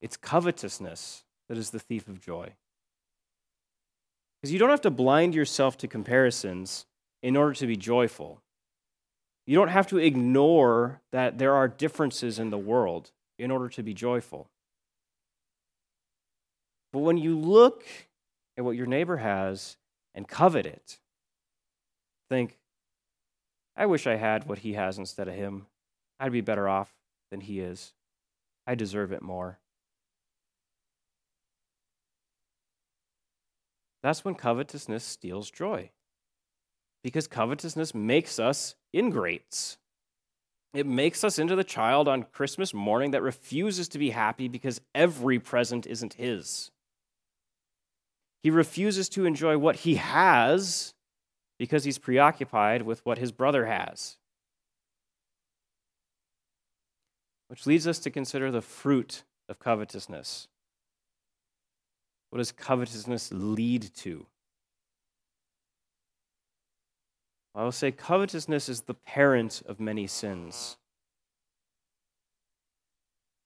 It's 0.00 0.16
covetousness 0.16 1.24
that 1.48 1.58
is 1.58 1.70
the 1.70 1.78
thief 1.78 2.06
of 2.06 2.20
joy. 2.20 2.54
Because 4.40 4.52
you 4.52 4.58
don't 4.58 4.70
have 4.70 4.82
to 4.82 4.90
blind 4.90 5.34
yourself 5.34 5.76
to 5.78 5.88
comparisons 5.88 6.86
in 7.22 7.36
order 7.36 7.54
to 7.54 7.66
be 7.66 7.76
joyful. 7.76 8.40
You 9.46 9.56
don't 9.56 9.68
have 9.68 9.88
to 9.88 9.98
ignore 9.98 11.00
that 11.10 11.38
there 11.38 11.54
are 11.54 11.66
differences 11.66 12.38
in 12.38 12.50
the 12.50 12.58
world 12.58 13.10
in 13.38 13.50
order 13.50 13.68
to 13.68 13.82
be 13.82 13.94
joyful. 13.94 14.48
But 16.92 17.00
when 17.00 17.18
you 17.18 17.38
look 17.38 17.84
at 18.56 18.64
what 18.64 18.76
your 18.76 18.86
neighbor 18.86 19.18
has 19.18 19.76
and 20.14 20.26
covet 20.26 20.66
it, 20.66 20.98
think, 22.28 22.58
I 23.76 23.86
wish 23.86 24.06
I 24.06 24.16
had 24.16 24.48
what 24.48 24.58
he 24.58 24.72
has 24.72 24.98
instead 24.98 25.28
of 25.28 25.34
him. 25.34 25.66
I'd 26.18 26.32
be 26.32 26.40
better 26.40 26.68
off 26.68 26.92
than 27.30 27.40
he 27.40 27.60
is. 27.60 27.92
I 28.66 28.74
deserve 28.74 29.12
it 29.12 29.22
more. 29.22 29.58
That's 34.02 34.24
when 34.24 34.34
covetousness 34.34 35.04
steals 35.04 35.50
joy. 35.50 35.90
Because 37.02 37.26
covetousness 37.26 37.94
makes 37.94 38.38
us 38.38 38.74
ingrates. 38.92 39.78
It 40.74 40.86
makes 40.86 41.24
us 41.24 41.38
into 41.38 41.56
the 41.56 41.64
child 41.64 42.08
on 42.08 42.24
Christmas 42.24 42.74
morning 42.74 43.12
that 43.12 43.22
refuses 43.22 43.88
to 43.88 43.98
be 43.98 44.10
happy 44.10 44.48
because 44.48 44.80
every 44.94 45.38
present 45.38 45.86
isn't 45.86 46.14
his. 46.14 46.70
He 48.42 48.50
refuses 48.50 49.08
to 49.10 49.24
enjoy 49.24 49.58
what 49.58 49.76
he 49.76 49.96
has 49.96 50.94
because 51.58 51.84
he's 51.84 51.98
preoccupied 51.98 52.82
with 52.82 53.04
what 53.04 53.18
his 53.18 53.32
brother 53.32 53.66
has. 53.66 54.16
Which 57.48 57.66
leads 57.66 57.86
us 57.86 57.98
to 58.00 58.10
consider 58.10 58.50
the 58.50 58.60
fruit 58.62 59.24
of 59.48 59.58
covetousness. 59.58 60.48
What 62.30 62.38
does 62.38 62.52
covetousness 62.52 63.30
lead 63.32 63.94
to? 63.96 64.26
I 67.58 67.64
will 67.64 67.72
say 67.72 67.90
covetousness 67.90 68.68
is 68.68 68.82
the 68.82 68.94
parent 68.94 69.62
of 69.66 69.80
many 69.80 70.06
sins. 70.06 70.76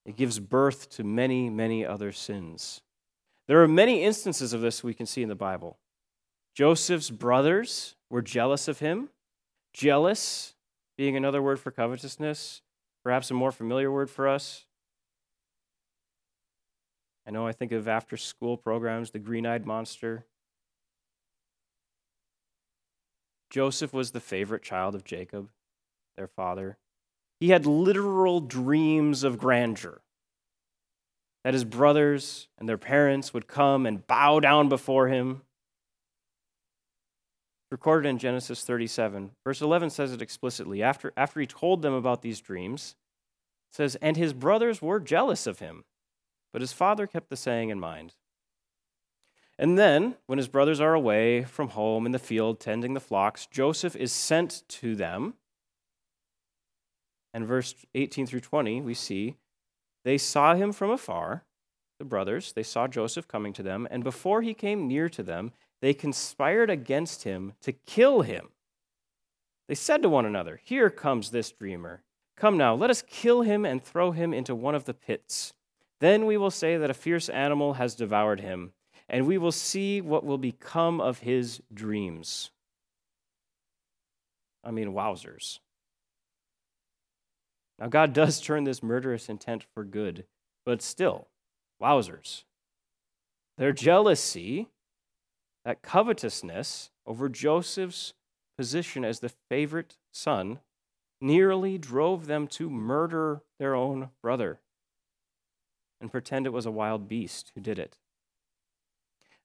It 0.05 0.17
gives 0.17 0.39
birth 0.39 0.91
to 0.91 1.03
many, 1.03 1.49
many 1.49 1.87
other 1.87 2.13
sins. 2.13 2.83
There 3.49 3.63
are 3.63 3.69
many 3.69 4.03
instances 4.03 4.53
of 4.53 4.61
this 4.61 4.85
we 4.85 4.93
can 4.93 5.07
see 5.07 5.23
in 5.23 5.31
the 5.31 5.35
Bible. 5.35 5.79
Joseph's 6.55 7.09
brothers 7.09 7.97
were 8.11 8.21
jealous 8.21 8.69
of 8.69 8.81
him. 8.81 9.09
Jealous 9.73 10.53
being 10.99 11.17
another 11.17 11.41
word 11.41 11.59
for 11.59 11.71
covetousness, 11.71 12.61
perhaps 13.03 13.31
a 13.31 13.35
more 13.35 13.51
familiar 13.51 13.91
word 13.91 14.11
for 14.11 14.29
us. 14.29 14.67
I 17.27 17.31
know 17.31 17.47
I 17.47 17.53
think 17.53 17.73
of 17.73 17.89
after 17.89 18.19
school 18.19 18.59
programs, 18.59 19.13
the 19.13 19.19
green 19.19 19.47
eyed 19.47 19.65
monster. 19.65 20.27
Joseph 23.53 23.93
was 23.93 24.11
the 24.11 24.21
favorite 24.21 24.63
child 24.63 24.95
of 24.95 25.05
Jacob, 25.05 25.51
their 26.17 26.27
father. 26.27 26.79
He 27.39 27.51
had 27.51 27.67
literal 27.67 28.41
dreams 28.41 29.23
of 29.23 29.39
grandeur 29.39 30.01
that 31.45 31.55
his 31.55 31.65
brothers 31.65 32.49
and 32.59 32.69
their 32.69 32.79
parents 32.79 33.35
would 33.35 33.47
come 33.47 33.85
and 33.85 34.07
bow 34.07 34.41
down 34.41 34.69
before 34.69 35.09
him. 35.09 35.43
Recorded 37.71 38.09
in 38.09 38.19
Genesis 38.19 38.65
37. 38.65 39.33
Verse 39.45 39.61
11 39.61 39.91
says 39.91 40.13
it 40.13 40.23
explicitly. 40.23 40.83
After, 40.83 41.13
after 41.17 41.41
he 41.41 41.47
told 41.47 41.83
them 41.83 41.95
about 41.95 42.23
these 42.23 42.41
dreams, 42.41 42.97
says, 43.71 43.97
And 43.97 44.17
his 44.17 44.33
brothers 44.33 44.81
were 44.81 44.99
jealous 44.99 45.47
of 45.47 45.59
him 45.59 45.85
but 46.53 46.61
his 46.61 46.73
father 46.73 47.07
kept 47.07 47.31
the 47.31 47.37
saying 47.37 47.71
in 47.71 47.81
mind. 47.81 48.15
And 49.59 49.79
then, 49.79 50.17
when 50.27 50.39
his 50.39 50.49
brothers 50.49 50.81
are 50.81 50.95
away 50.95 51.45
from 51.45 51.69
home 51.69 52.07
in 52.07 52.13
the 52.13 52.19
field 52.19 52.59
tending 52.59 52.95
the 52.95 53.01
flocks, 53.01 53.47
Joseph 53.47 53.95
is 53.95 54.13
sent 54.13 54.63
to 54.69 54.95
them. 54.97 55.35
And 57.35 57.47
verse 57.47 57.75
18 57.95 58.27
through 58.27 58.41
20, 58.41 58.81
we 58.81 58.95
see 58.95 59.37
they 60.05 60.19
saw 60.19 60.55
him 60.55 60.73
from 60.73 60.91
afar, 60.91 61.45
the 61.99 62.05
brothers. 62.05 62.53
They 62.53 62.63
saw 62.63 62.89
Joseph 62.89 63.29
coming 63.29 63.53
to 63.53 63.63
them. 63.63 63.87
And 63.91 64.03
before 64.03 64.43
he 64.43 64.55
came 64.55 64.89
near 64.89 65.09
to 65.11 65.23
them, 65.23 65.53
they 65.81 65.95
conspired 65.95 66.71
against 66.71 67.25
him 67.25 67.53
to 67.61 67.73
kill 67.73 68.23
him. 68.23 68.49
They 69.69 69.75
said 69.75 70.03
to 70.03 70.09
one 70.09 70.27
another, 70.27 70.61
Here 70.63 70.91
comes 70.91 71.31
this 71.31 71.53
dreamer. 71.53 72.03
Come 72.37 72.57
now, 72.57 72.75
let 72.75 72.91
us 72.91 73.03
kill 73.03 73.43
him 73.43 73.65
and 73.65 73.83
throw 73.83 74.11
him 74.11 74.35
into 74.35 74.55
one 74.55 74.75
of 74.75 74.85
the 74.85 74.95
pits. 74.95 75.55
Then 76.01 76.27
we 76.27 76.37
will 76.37 76.51
say 76.51 76.77
that 76.77 76.91
a 76.91 76.95
fierce 76.95 77.29
animal 77.29 77.75
has 77.75 77.95
devoured 77.95 78.41
him, 78.41 78.73
and 79.13 79.27
we 79.27 79.37
will 79.37 79.53
see 79.53 80.01
what 80.01 80.25
will 80.25 80.39
become 80.39 80.99
of 80.99 81.19
his 81.19 81.61
dreams. 81.73 82.51
I 84.65 84.71
mean, 84.71 84.95
wowzers. 84.95 85.59
Now, 87.79 87.89
God 87.89 88.13
does 88.15 88.41
turn 88.41 88.65
this 88.65 88.83
murderous 88.83 89.29
intent 89.29 89.67
for 89.75 89.85
good, 89.85 90.25
but 90.65 90.81
still, 90.81 91.29
wowzers. 91.81 92.45
Their 93.59 93.73
jealousy, 93.73 94.69
that 95.67 95.83
covetousness 95.83 96.91
over 97.07 97.29
Joseph's 97.29 98.15
position 98.57 99.05
as 99.05 99.21
the 99.21 99.33
favorite 99.51 99.99
son, 100.11 100.61
nearly 101.21 101.77
drove 101.77 102.27
them 102.27 102.47
to 102.47 102.71
murder 102.71 103.43
their 103.59 103.75
own 103.75 104.09
brother 104.23 104.61
and 106.01 106.11
pretend 106.11 106.47
it 106.47 106.53
was 106.53 106.67
a 106.67 106.71
wild 106.71 107.09
beast 107.09 107.53
who 107.55 107.61
did 107.61 107.79
it. 107.79 107.99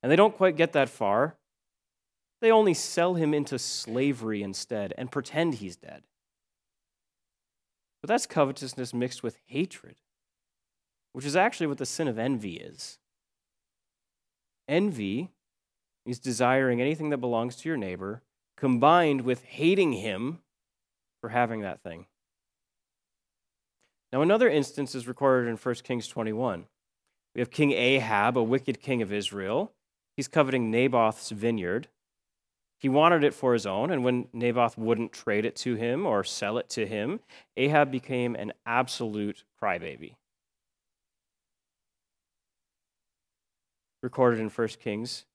And 0.07 0.11
they 0.13 0.15
don't 0.15 0.37
quite 0.37 0.55
get 0.55 0.71
that 0.71 0.87
far. 0.87 1.35
They 2.39 2.49
only 2.49 2.73
sell 2.73 3.15
him 3.15 3.33
into 3.33 3.59
slavery 3.59 4.41
instead 4.41 4.93
and 4.97 5.11
pretend 5.11 5.55
he's 5.55 5.75
dead. 5.75 6.03
But 8.01 8.07
that's 8.07 8.25
covetousness 8.25 8.93
mixed 8.93 9.21
with 9.21 9.35
hatred, 9.47 9.97
which 11.11 11.25
is 11.25 11.35
actually 11.35 11.67
what 11.67 11.77
the 11.77 11.85
sin 11.85 12.07
of 12.07 12.17
envy 12.17 12.53
is. 12.53 12.99
Envy 14.69 15.31
is 16.05 16.19
desiring 16.19 16.79
anything 16.79 17.09
that 17.09 17.17
belongs 17.17 17.57
to 17.57 17.67
your 17.67 17.77
neighbor, 17.77 18.21
combined 18.55 19.23
with 19.23 19.43
hating 19.43 19.91
him 19.91 20.39
for 21.19 21.31
having 21.31 21.63
that 21.63 21.83
thing. 21.83 22.05
Now, 24.13 24.21
another 24.21 24.47
instance 24.47 24.95
is 24.95 25.05
recorded 25.05 25.49
in 25.49 25.57
1 25.57 25.75
Kings 25.83 26.07
21. 26.07 26.67
We 27.35 27.41
have 27.41 27.51
King 27.51 27.73
Ahab, 27.73 28.37
a 28.37 28.41
wicked 28.41 28.79
king 28.79 29.01
of 29.01 29.11
Israel. 29.11 29.73
He's 30.17 30.27
coveting 30.27 30.71
Naboth's 30.71 31.29
vineyard. 31.29 31.87
He 32.79 32.89
wanted 32.89 33.23
it 33.23 33.35
for 33.35 33.53
his 33.53 33.65
own, 33.65 33.91
and 33.91 34.03
when 34.03 34.27
Naboth 34.33 34.77
wouldn't 34.77 35.13
trade 35.13 35.45
it 35.45 35.55
to 35.57 35.75
him 35.75 36.05
or 36.05 36.23
sell 36.23 36.57
it 36.57 36.69
to 36.71 36.85
him, 36.85 37.19
Ahab 37.55 37.91
became 37.91 38.35
an 38.35 38.51
absolute 38.65 39.43
crybaby. 39.61 40.15
Recorded 44.01 44.39
in 44.39 44.49
1 44.49 44.67
Kings. 44.79 45.25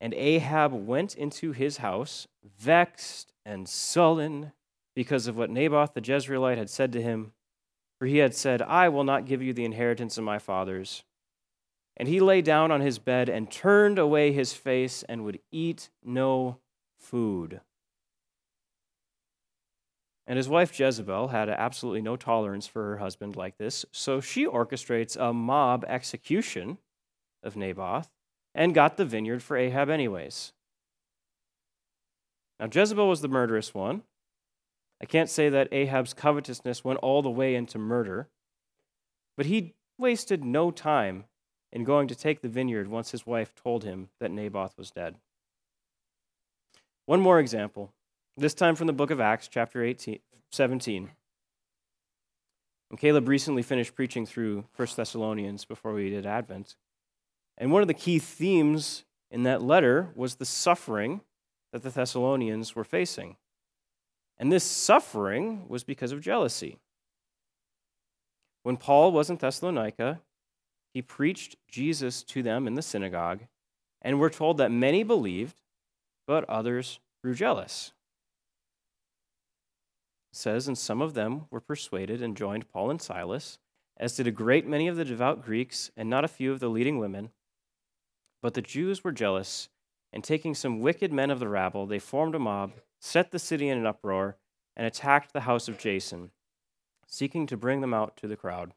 And 0.00 0.14
Ahab 0.14 0.72
went 0.72 1.14
into 1.14 1.52
his 1.52 1.78
house, 1.78 2.26
vexed 2.58 3.32
and 3.44 3.68
sullen 3.68 4.52
because 4.94 5.26
of 5.26 5.36
what 5.36 5.50
Naboth 5.50 5.92
the 5.92 6.00
Jezreelite 6.00 6.56
had 6.56 6.70
said 6.70 6.92
to 6.92 7.02
him. 7.02 7.32
For 7.98 8.06
he 8.06 8.18
had 8.18 8.34
said, 8.34 8.62
I 8.62 8.88
will 8.88 9.04
not 9.04 9.26
give 9.26 9.42
you 9.42 9.52
the 9.52 9.64
inheritance 9.64 10.16
of 10.16 10.24
my 10.24 10.38
fathers. 10.38 11.04
And 11.96 12.08
he 12.08 12.20
lay 12.20 12.40
down 12.40 12.70
on 12.70 12.80
his 12.80 12.98
bed 12.98 13.28
and 13.28 13.50
turned 13.50 13.98
away 13.98 14.32
his 14.32 14.52
face 14.52 15.02
and 15.08 15.24
would 15.24 15.40
eat 15.52 15.90
no 16.02 16.58
food. 16.98 17.60
And 20.26 20.36
his 20.36 20.48
wife 20.48 20.78
Jezebel 20.78 21.28
had 21.28 21.48
absolutely 21.48 22.02
no 22.02 22.16
tolerance 22.16 22.66
for 22.66 22.84
her 22.84 22.98
husband 22.98 23.34
like 23.34 23.58
this, 23.58 23.84
so 23.90 24.20
she 24.20 24.46
orchestrates 24.46 25.16
a 25.16 25.32
mob 25.32 25.84
execution 25.88 26.78
of 27.42 27.56
Naboth 27.56 28.08
and 28.54 28.74
got 28.74 28.96
the 28.96 29.04
vineyard 29.04 29.42
for 29.42 29.56
Ahab, 29.56 29.90
anyways. 29.90 30.52
Now, 32.60 32.68
Jezebel 32.72 33.08
was 33.08 33.22
the 33.22 33.28
murderous 33.28 33.74
one. 33.74 34.02
I 35.02 35.06
can't 35.06 35.30
say 35.30 35.48
that 35.48 35.72
Ahab's 35.72 36.12
covetousness 36.12 36.84
went 36.84 37.00
all 37.00 37.22
the 37.22 37.30
way 37.30 37.54
into 37.54 37.78
murder, 37.78 38.28
but 39.36 39.46
he 39.46 39.74
wasted 39.98 40.44
no 40.44 40.70
time 40.70 41.24
in 41.72 41.84
going 41.84 42.08
to 42.08 42.14
take 42.14 42.40
the 42.40 42.48
vineyard 42.48 42.88
once 42.88 43.10
his 43.10 43.26
wife 43.26 43.54
told 43.54 43.84
him 43.84 44.08
that 44.18 44.30
Naboth 44.30 44.76
was 44.76 44.90
dead. 44.90 45.16
One 47.06 47.20
more 47.20 47.38
example, 47.40 47.92
this 48.36 48.54
time 48.54 48.76
from 48.76 48.86
the 48.86 48.92
book 48.92 49.10
of 49.10 49.20
Acts, 49.20 49.48
chapter 49.48 49.84
18, 49.84 50.18
17. 50.50 51.10
And 52.90 52.98
Caleb 52.98 53.28
recently 53.28 53.62
finished 53.62 53.94
preaching 53.94 54.26
through 54.26 54.64
1 54.76 54.88
Thessalonians 54.96 55.64
before 55.64 55.92
we 55.92 56.10
did 56.10 56.26
Advent. 56.26 56.76
And 57.56 57.70
one 57.70 57.82
of 57.82 57.88
the 57.88 57.94
key 57.94 58.18
themes 58.18 59.04
in 59.30 59.44
that 59.44 59.62
letter 59.62 60.10
was 60.14 60.36
the 60.36 60.44
suffering 60.44 61.20
that 61.72 61.82
the 61.82 61.90
Thessalonians 61.90 62.74
were 62.74 62.84
facing. 62.84 63.36
And 64.38 64.50
this 64.50 64.64
suffering 64.64 65.68
was 65.68 65.84
because 65.84 66.12
of 66.12 66.20
jealousy. 66.20 66.78
When 68.62 68.76
Paul 68.76 69.12
was 69.12 69.30
in 69.30 69.36
Thessalonica, 69.36 70.20
he 70.92 71.02
preached 71.02 71.56
Jesus 71.68 72.22
to 72.24 72.42
them 72.42 72.66
in 72.66 72.74
the 72.74 72.82
synagogue, 72.82 73.40
and 74.02 74.18
we're 74.18 74.30
told 74.30 74.58
that 74.58 74.72
many 74.72 75.02
believed 75.02 75.60
but 76.26 76.48
others 76.48 77.00
grew 77.24 77.34
jealous. 77.34 77.92
It 80.32 80.36
says, 80.36 80.68
and 80.68 80.78
some 80.78 81.02
of 81.02 81.14
them 81.14 81.46
were 81.50 81.60
persuaded 81.60 82.22
and 82.22 82.36
joined 82.36 82.68
Paul 82.68 82.88
and 82.88 83.02
Silas, 83.02 83.58
as 83.96 84.14
did 84.14 84.28
a 84.28 84.30
great 84.30 84.64
many 84.64 84.86
of 84.86 84.94
the 84.94 85.04
devout 85.04 85.44
Greeks 85.44 85.90
and 85.96 86.08
not 86.08 86.24
a 86.24 86.28
few 86.28 86.52
of 86.52 86.60
the 86.60 86.68
leading 86.68 86.98
women. 86.98 87.30
But 88.40 88.54
the 88.54 88.62
Jews 88.62 89.02
were 89.02 89.10
jealous, 89.10 89.68
and 90.12 90.22
taking 90.22 90.54
some 90.54 90.78
wicked 90.78 91.12
men 91.12 91.32
of 91.32 91.40
the 91.40 91.48
rabble, 91.48 91.86
they 91.86 91.98
formed 91.98 92.36
a 92.36 92.38
mob, 92.38 92.74
set 93.00 93.32
the 93.32 93.40
city 93.40 93.68
in 93.68 93.78
an 93.78 93.86
uproar, 93.86 94.36
and 94.76 94.86
attacked 94.86 95.32
the 95.32 95.40
house 95.40 95.66
of 95.66 95.78
Jason, 95.78 96.30
seeking 97.08 97.44
to 97.48 97.56
bring 97.56 97.80
them 97.80 97.92
out 97.92 98.16
to 98.18 98.28
the 98.28 98.36
crowd. 98.36 98.72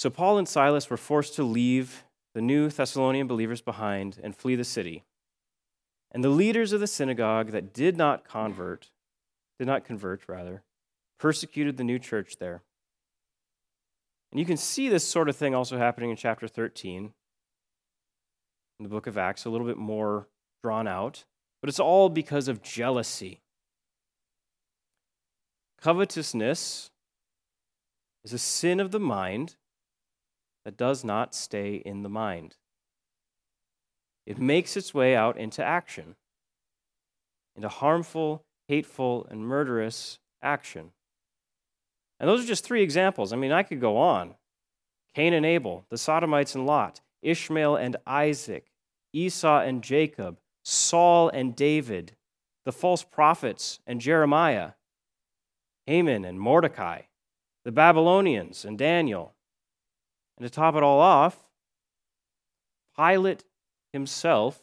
So 0.00 0.08
Paul 0.08 0.38
and 0.38 0.48
Silas 0.48 0.88
were 0.88 0.96
forced 0.96 1.34
to 1.34 1.42
leave 1.42 2.04
the 2.32 2.40
new 2.40 2.70
Thessalonian 2.70 3.26
believers 3.26 3.60
behind 3.60 4.18
and 4.22 4.34
flee 4.34 4.56
the 4.56 4.64
city. 4.64 5.04
And 6.10 6.24
the 6.24 6.30
leaders 6.30 6.72
of 6.72 6.80
the 6.80 6.86
synagogue 6.86 7.50
that 7.50 7.74
did 7.74 7.98
not 7.98 8.24
convert, 8.24 8.88
did 9.58 9.66
not 9.66 9.84
convert, 9.84 10.26
rather, 10.26 10.62
persecuted 11.18 11.76
the 11.76 11.84
new 11.84 11.98
church 11.98 12.38
there. 12.38 12.62
And 14.32 14.40
you 14.40 14.46
can 14.46 14.56
see 14.56 14.88
this 14.88 15.06
sort 15.06 15.28
of 15.28 15.36
thing 15.36 15.54
also 15.54 15.76
happening 15.76 16.08
in 16.08 16.16
chapter 16.16 16.48
13 16.48 17.12
in 18.78 18.82
the 18.82 18.88
book 18.88 19.06
of 19.06 19.18
Acts, 19.18 19.44
a 19.44 19.50
little 19.50 19.66
bit 19.66 19.76
more 19.76 20.28
drawn 20.64 20.88
out, 20.88 21.24
but 21.60 21.68
it's 21.68 21.78
all 21.78 22.08
because 22.08 22.48
of 22.48 22.62
jealousy. 22.62 23.42
Covetousness 25.78 26.90
is 28.24 28.32
a 28.32 28.38
sin 28.38 28.80
of 28.80 28.92
the 28.92 28.98
mind 28.98 29.56
that 30.64 30.76
does 30.76 31.04
not 31.04 31.34
stay 31.34 31.76
in 31.76 32.02
the 32.02 32.08
mind. 32.08 32.56
It 34.26 34.38
makes 34.38 34.76
its 34.76 34.94
way 34.94 35.16
out 35.16 35.36
into 35.36 35.64
action, 35.64 36.16
into 37.56 37.68
harmful, 37.68 38.44
hateful, 38.68 39.26
and 39.30 39.46
murderous 39.46 40.18
action. 40.42 40.92
And 42.18 42.28
those 42.28 42.44
are 42.44 42.48
just 42.48 42.64
three 42.64 42.82
examples. 42.82 43.32
I 43.32 43.36
mean, 43.36 43.52
I 43.52 43.62
could 43.62 43.80
go 43.80 43.96
on 43.96 44.34
Cain 45.14 45.32
and 45.32 45.44
Abel, 45.44 45.84
the 45.90 45.98
Sodomites 45.98 46.54
and 46.54 46.66
Lot, 46.66 47.00
Ishmael 47.22 47.76
and 47.76 47.96
Isaac, 48.06 48.66
Esau 49.12 49.60
and 49.60 49.82
Jacob, 49.82 50.38
Saul 50.62 51.30
and 51.30 51.56
David, 51.56 52.16
the 52.64 52.72
false 52.72 53.02
prophets 53.02 53.80
and 53.86 54.00
Jeremiah, 54.00 54.72
Haman 55.86 56.24
and 56.24 56.38
Mordecai, 56.38 57.02
the 57.64 57.72
Babylonians 57.72 58.64
and 58.64 58.78
Daniel, 58.78 59.34
and 60.40 60.48
to 60.48 60.54
top 60.54 60.74
it 60.74 60.82
all 60.82 61.00
off, 61.00 61.44
Pilate 62.96 63.44
himself, 63.92 64.62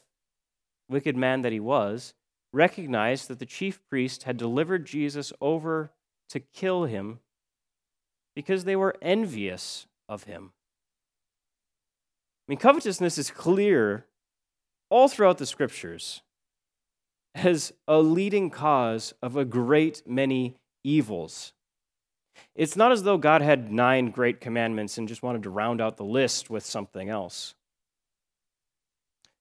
wicked 0.90 1.16
man 1.16 1.42
that 1.44 1.52
he 1.52 1.60
was, 1.60 2.16
recognized 2.52 3.28
that 3.28 3.38
the 3.40 3.46
chief 3.46 3.80
priest 3.88 4.24
had 4.24 4.38
delivered 4.38 4.86
Jesus 4.86 5.32
over 5.40 5.92
to 6.30 6.40
kill 6.40 6.86
him 6.86 7.20
because 8.36 8.64
they 8.64 8.76
were 8.76 8.96
envious 9.02 9.86
of 10.10 10.24
him. 10.24 10.52
I 12.48 12.52
mean, 12.52 12.60
covetousness 12.60 13.18
is 13.18 13.30
clear 13.30 14.06
all 14.90 15.08
throughout 15.08 15.38
the 15.38 15.46
scriptures 15.46 16.22
as 17.36 17.72
a 17.88 18.00
leading 18.00 18.50
cause 18.50 19.14
of 19.22 19.36
a 19.36 19.46
great 19.46 20.02
many 20.08 20.56
evils. 20.84 21.54
It's 22.56 22.76
not 22.76 22.92
as 22.92 23.04
though 23.04 23.18
God 23.18 23.42
had 23.42 23.72
nine 23.72 24.12
great 24.12 24.42
commandments 24.42 24.98
and 24.98 25.08
just 25.08 25.24
wanted 25.24 25.44
to 25.44 25.50
round 25.50 25.80
out 25.82 25.98
the 25.98 26.04
list 26.04 26.50
with 26.50 26.66
something 26.66 27.10
else. 27.10 27.56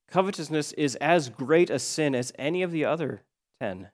Covetousness 0.09 0.71
is 0.73 0.95
as 0.97 1.29
great 1.29 1.69
a 1.69 1.79
sin 1.79 2.15
as 2.15 2.31
any 2.37 2.63
of 2.63 2.71
the 2.71 2.85
other 2.85 3.23
ten. 3.59 3.89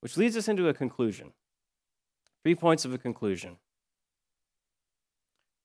Which 0.00 0.16
leads 0.16 0.36
us 0.36 0.48
into 0.48 0.68
a 0.68 0.74
conclusion. 0.74 1.32
Three 2.44 2.54
points 2.54 2.84
of 2.84 2.94
a 2.94 2.98
conclusion. 2.98 3.56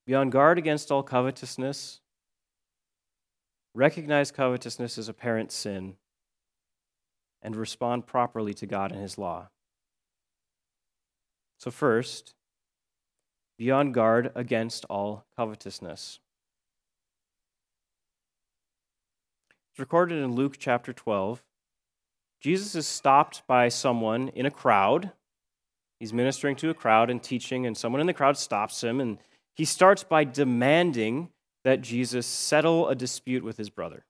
Be 0.08 0.16
on 0.16 0.32
guard 0.32 0.58
against 0.58 0.92
all 0.92 1.04
covetousness. 1.04 2.00
Recognize 3.76 4.32
covetousness 4.32 4.98
as 4.98 5.08
a 5.08 5.14
parent 5.14 5.52
sin. 5.52 5.96
And 7.44 7.56
respond 7.56 8.08
properly 8.08 8.54
to 8.56 8.66
God 8.66 8.92
and 8.92 9.02
His 9.02 9.18
law. 9.18 9.50
So, 11.62 11.70
first, 11.70 12.34
be 13.60 13.70
on 13.70 13.92
guard 13.92 14.32
against 14.34 14.84
all 14.86 15.28
covetousness. 15.36 16.20
It's 19.70 19.80
recorded 19.80 20.24
in 20.24 20.34
Luke 20.34 20.56
chapter 20.58 20.92
12. 20.92 21.44
Jesus 22.40 22.74
is 22.74 22.88
stopped 22.88 23.44
by 23.46 23.70
someone 23.70 24.30
in 24.30 24.48
a 24.48 24.50
crowd. 24.50 25.12
He's 26.00 26.12
ministering 26.12 26.56
to 26.56 26.72
a 26.72 26.74
crowd 26.74 27.12
and 27.12 27.22
teaching, 27.22 27.68
and 27.68 27.78
someone 27.78 28.02
in 28.02 28.08
the 28.08 28.14
crowd 28.14 28.38
stops 28.38 28.84
him, 28.84 29.00
and 29.00 29.20
he 29.54 29.64
starts 29.64 30.04
by 30.04 30.24
demanding 30.24 31.30
that 31.64 31.82
Jesus 31.82 32.26
settle 32.26 32.90
a 32.90 32.96
dispute 32.96 33.44
with 33.44 33.58
his 33.58 33.70
brother. 33.70 34.08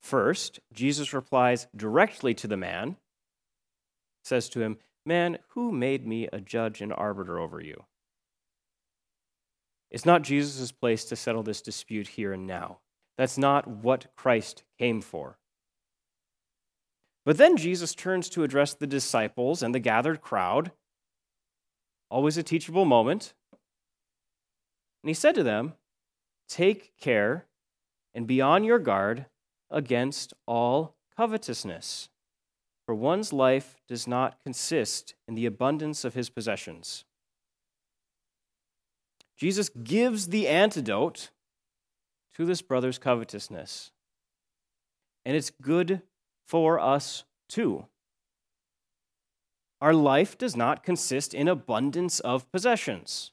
First, 0.00 0.60
Jesus 0.72 1.12
replies 1.12 1.66
directly 1.76 2.32
to 2.32 2.48
the 2.48 2.56
man, 2.56 2.96
says 4.22 4.48
to 4.48 4.62
him, 4.62 4.78
Man, 5.06 5.38
who 5.50 5.70
made 5.70 6.06
me 6.06 6.28
a 6.32 6.40
judge 6.40 6.80
and 6.80 6.92
arbiter 6.92 7.38
over 7.38 7.60
you? 7.60 7.84
It's 9.90 10.06
not 10.06 10.22
Jesus' 10.22 10.72
place 10.72 11.04
to 11.06 11.16
settle 11.16 11.42
this 11.42 11.62
dispute 11.62 12.08
here 12.08 12.32
and 12.32 12.46
now. 12.46 12.80
That's 13.16 13.38
not 13.38 13.68
what 13.68 14.06
Christ 14.16 14.64
came 14.78 15.00
for. 15.00 15.38
But 17.24 17.38
then 17.38 17.56
Jesus 17.56 17.94
turns 17.94 18.28
to 18.30 18.42
address 18.42 18.74
the 18.74 18.86
disciples 18.86 19.62
and 19.62 19.74
the 19.74 19.78
gathered 19.78 20.20
crowd. 20.20 20.72
Always 22.10 22.36
a 22.36 22.42
teachable 22.42 22.84
moment. 22.84 23.34
And 25.02 25.08
he 25.08 25.14
said 25.14 25.34
to 25.36 25.42
them, 25.42 25.74
Take 26.48 26.96
care 26.98 27.46
and 28.14 28.26
be 28.26 28.40
on 28.40 28.64
your 28.64 28.78
guard 28.78 29.26
against 29.70 30.34
all 30.46 30.96
covetousness, 31.16 32.08
for 32.86 32.94
one's 32.94 33.32
life 33.32 33.76
does 33.88 34.06
not 34.06 34.38
consist 34.44 35.14
in 35.26 35.34
the 35.34 35.46
abundance 35.46 36.04
of 36.04 36.14
his 36.14 36.28
possessions. 36.28 37.04
Jesus 39.36 39.68
gives 39.68 40.28
the 40.28 40.46
antidote 40.48 41.30
to 42.34 42.44
this 42.44 42.62
brother's 42.62 42.98
covetousness. 42.98 43.90
And 45.24 45.36
it's 45.36 45.50
good 45.50 46.02
for 46.46 46.78
us 46.78 47.24
too. 47.48 47.86
Our 49.80 49.94
life 49.94 50.38
does 50.38 50.56
not 50.56 50.82
consist 50.82 51.34
in 51.34 51.48
abundance 51.48 52.20
of 52.20 52.50
possessions. 52.52 53.32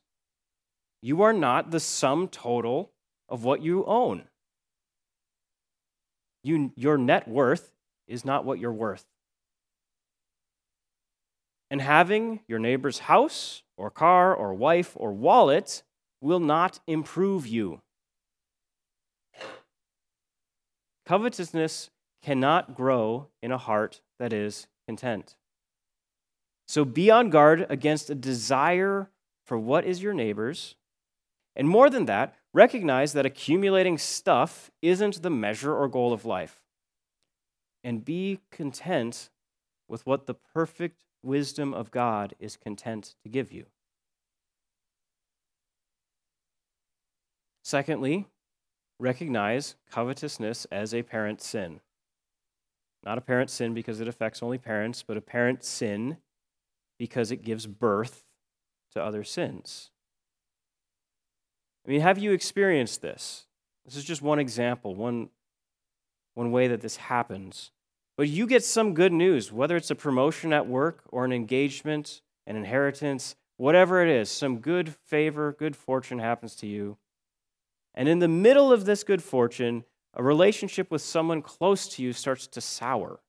You 1.02 1.22
are 1.22 1.34
not 1.34 1.72
the 1.72 1.80
sum 1.80 2.28
total 2.28 2.92
of 3.30 3.44
what 3.44 3.62
you 3.62 3.86
own. 3.86 4.24
You, 6.44 6.72
your 6.76 6.98
net 6.98 7.28
worth 7.28 7.72
is 8.08 8.26
not 8.26 8.46
what 8.46 8.60
you're 8.60 8.74
worth. 8.74 9.06
And 11.72 11.82
having 11.82 12.42
your 12.50 12.60
neighbor's 12.60 13.00
house 13.00 13.64
or 13.78 13.90
car 13.90 14.36
or 14.36 14.54
wife 14.54 14.92
or 14.96 15.14
wallet 15.14 15.84
will 16.20 16.42
not 16.42 16.82
improve 16.86 17.48
you. 17.48 17.82
Covetousness 21.06 21.90
cannot 22.22 22.76
grow 22.76 23.30
in 23.42 23.54
a 23.54 23.58
heart 23.58 24.02
that 24.20 24.34
is 24.34 24.68
content. 24.86 25.38
So 26.68 26.84
be 26.84 27.10
on 27.10 27.30
guard 27.30 27.66
against 27.70 28.10
a 28.10 28.16
desire 28.16 29.10
for 29.46 29.58
what 29.58 29.86
is 29.86 30.04
your 30.04 30.14
neighbor's. 30.14 30.76
And 31.56 31.70
more 31.70 31.90
than 31.90 32.06
that, 32.06 32.36
recognize 32.54 33.14
that 33.14 33.26
accumulating 33.26 33.98
stuff 33.98 34.72
isn't 34.82 35.22
the 35.22 35.30
measure 35.30 35.74
or 35.74 35.88
goal 35.88 36.12
of 36.12 36.26
life. 36.26 36.62
And 37.82 38.04
be 38.04 38.42
content 38.52 39.30
with 39.88 40.06
what 40.06 40.28
the 40.28 40.34
perfect 40.34 41.04
wisdom 41.24 41.74
of 41.74 41.92
God 41.92 42.36
is 42.40 42.58
content 42.58 43.16
to 43.24 43.30
give 43.30 43.52
you. 43.52 43.66
Secondly, 47.64 48.28
recognize 49.00 49.76
covetousness 49.90 50.66
as 50.72 50.94
a 50.94 51.04
parent 51.04 51.42
sin. 51.42 51.80
Not 53.04 53.18
a 53.18 53.22
parent 53.22 53.50
sin 53.50 53.74
because 53.74 54.00
it 54.00 54.08
affects 54.08 54.44
only 54.44 54.58
parents, 54.58 55.04
but 55.04 55.18
a 55.18 55.22
parent 55.22 55.64
sin 55.64 56.18
because 56.98 57.32
it 57.32 57.44
gives 57.44 57.66
birth 57.66 58.26
to 58.94 59.04
other 59.04 59.24
sins. 59.24 59.90
I 61.86 61.90
mean, 61.90 62.02
have 62.02 62.20
you 62.20 62.32
experienced 62.32 63.02
this? 63.02 63.48
This 63.86 63.96
is 63.96 64.04
just 64.04 64.22
one 64.22 64.38
example, 64.38 64.94
one, 64.94 65.30
one 66.36 66.52
way 66.52 66.68
that 66.68 66.82
this 66.82 66.98
happens. 66.98 67.72
But 68.18 68.28
you 68.28 68.46
get 68.46 68.64
some 68.64 68.94
good 68.94 69.14
news, 69.14 69.52
whether 69.52 69.76
it's 69.76 69.92
a 69.92 69.96
promotion 69.96 70.54
at 70.54 70.68
work 70.68 71.04
or 71.10 71.26
an 71.26 71.32
engagement, 71.32 72.22
an 72.46 72.56
inheritance, 72.56 73.36
whatever 73.58 74.04
it 74.04 74.10
is, 74.10 74.30
some 74.30 74.60
good 74.60 74.96
favor, 75.06 75.56
good 75.58 75.76
fortune 75.76 76.20
happens 76.20 76.56
to 76.58 76.68
you. 76.68 76.98
And 77.94 78.08
in 78.08 78.20
the 78.20 78.28
middle 78.28 78.72
of 78.72 78.86
this 78.86 79.04
good 79.04 79.24
fortune, 79.24 79.84
a 80.14 80.24
relationship 80.24 80.92
with 80.92 81.02
someone 81.02 81.42
close 81.42 81.88
to 81.90 82.04
you 82.04 82.14
starts 82.14 82.48
to 82.48 82.62
sour. 82.62 83.22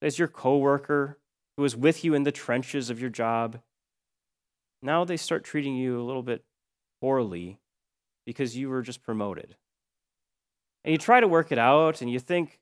There's 0.00 0.18
your 0.18 0.28
coworker 0.28 1.18
who 1.56 1.62
was 1.62 1.76
with 1.76 2.04
you 2.04 2.14
in 2.14 2.24
the 2.24 2.32
trenches 2.32 2.90
of 2.90 3.00
your 3.00 3.10
job. 3.10 3.60
Now 4.82 5.04
they 5.04 5.16
start 5.16 5.44
treating 5.44 5.76
you 5.76 6.00
a 6.00 6.04
little 6.04 6.22
bit 6.22 6.44
poorly 7.00 7.58
because 8.24 8.56
you 8.56 8.68
were 8.70 8.82
just 8.82 9.02
promoted. 9.02 9.56
And 10.84 10.92
you 10.92 10.98
try 10.98 11.20
to 11.20 11.28
work 11.28 11.52
it 11.52 11.58
out 11.58 12.00
and 12.00 12.10
you 12.10 12.18
think, 12.18 12.58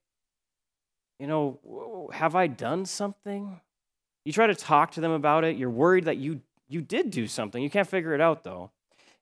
you 1.18 1.26
know, 1.26 2.10
have 2.12 2.34
I 2.34 2.46
done 2.46 2.86
something? 2.86 3.60
You 4.24 4.32
try 4.32 4.46
to 4.46 4.54
talk 4.54 4.92
to 4.92 5.00
them 5.00 5.10
about 5.10 5.44
it. 5.44 5.56
You're 5.56 5.70
worried 5.70 6.04
that 6.04 6.18
you, 6.18 6.40
you 6.68 6.80
did 6.80 7.10
do 7.10 7.26
something. 7.26 7.62
You 7.62 7.70
can't 7.70 7.88
figure 7.88 8.14
it 8.14 8.20
out, 8.20 8.44
though. 8.44 8.70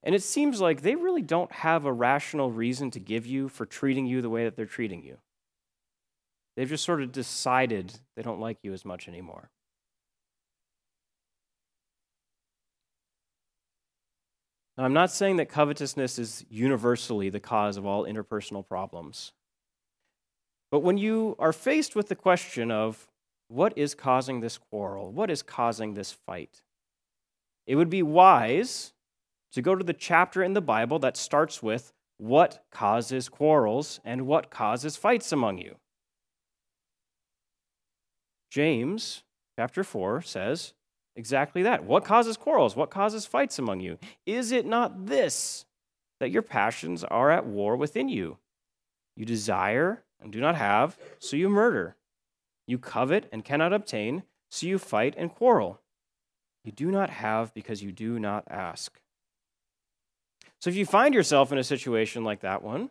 And 0.03 0.13
it 0.13 0.23
seems 0.23 0.61
like 0.61 0.81
they 0.81 0.95
really 0.95 1.21
don't 1.21 1.51
have 1.51 1.85
a 1.85 1.91
rational 1.91 2.51
reason 2.51 2.91
to 2.91 2.99
give 2.99 3.25
you 3.25 3.49
for 3.49 3.65
treating 3.65 4.05
you 4.05 4.21
the 4.21 4.29
way 4.29 4.43
that 4.43 4.55
they're 4.55 4.65
treating 4.65 5.03
you. 5.03 5.17
They've 6.55 6.69
just 6.69 6.85
sort 6.85 7.01
of 7.01 7.11
decided 7.11 7.93
they 8.15 8.21
don't 8.21 8.39
like 8.39 8.59
you 8.63 8.73
as 8.73 8.85
much 8.85 9.07
anymore. 9.07 9.49
Now, 14.77 14.83
I'm 14.85 14.93
not 14.93 15.11
saying 15.11 15.37
that 15.37 15.49
covetousness 15.49 16.19
is 16.19 16.45
universally 16.49 17.29
the 17.29 17.39
cause 17.39 17.77
of 17.77 17.85
all 17.85 18.05
interpersonal 18.05 18.67
problems. 18.67 19.33
But 20.71 20.79
when 20.79 20.97
you 20.97 21.35
are 21.39 21.53
faced 21.53 21.95
with 21.95 22.09
the 22.09 22.15
question 22.15 22.71
of 22.71 23.07
what 23.47 23.77
is 23.77 23.95
causing 23.95 24.41
this 24.41 24.57
quarrel, 24.57 25.11
what 25.11 25.29
is 25.31 25.41
causing 25.41 25.93
this 25.93 26.11
fight, 26.11 26.63
it 27.65 27.75
would 27.75 27.89
be 27.89 28.03
wise 28.03 28.93
to 29.53 29.61
go 29.61 29.75
to 29.75 29.83
the 29.83 29.93
chapter 29.93 30.43
in 30.43 30.53
the 30.53 30.61
Bible 30.61 30.99
that 30.99 31.17
starts 31.17 31.63
with 31.63 31.93
what 32.17 32.63
causes 32.71 33.29
quarrels 33.29 33.99
and 34.03 34.27
what 34.27 34.49
causes 34.49 34.97
fights 34.97 35.31
among 35.31 35.59
you. 35.59 35.75
James 38.49 39.23
chapter 39.57 39.83
4 39.83 40.21
says, 40.21 40.73
exactly 41.15 41.63
that. 41.63 41.83
What 41.83 42.05
causes 42.05 42.37
quarrels? 42.37 42.75
What 42.75 42.89
causes 42.89 43.25
fights 43.25 43.59
among 43.59 43.81
you? 43.81 43.97
Is 44.25 44.51
it 44.51 44.65
not 44.65 45.07
this, 45.07 45.65
that 46.19 46.31
your 46.31 46.41
passions 46.41 47.03
are 47.03 47.31
at 47.31 47.45
war 47.45 47.75
within 47.75 48.09
you? 48.09 48.37
You 49.15 49.25
desire 49.25 50.03
and 50.21 50.31
do 50.31 50.39
not 50.39 50.55
have, 50.55 50.97
so 51.19 51.35
you 51.35 51.49
murder. 51.49 51.95
You 52.65 52.77
covet 52.77 53.29
and 53.31 53.45
cannot 53.45 53.73
obtain, 53.73 54.23
so 54.49 54.67
you 54.67 54.77
fight 54.77 55.13
and 55.17 55.33
quarrel. 55.33 55.81
You 56.63 56.71
do 56.71 56.91
not 56.91 57.09
have 57.09 57.53
because 57.53 57.81
you 57.81 57.91
do 57.91 58.19
not 58.19 58.43
ask. 58.49 58.99
So 60.59 60.69
if 60.69 60.75
you 60.75 60.85
find 60.85 61.13
yourself 61.13 61.51
in 61.51 61.57
a 61.57 61.63
situation 61.63 62.23
like 62.23 62.41
that 62.41 62.63
one, 62.63 62.89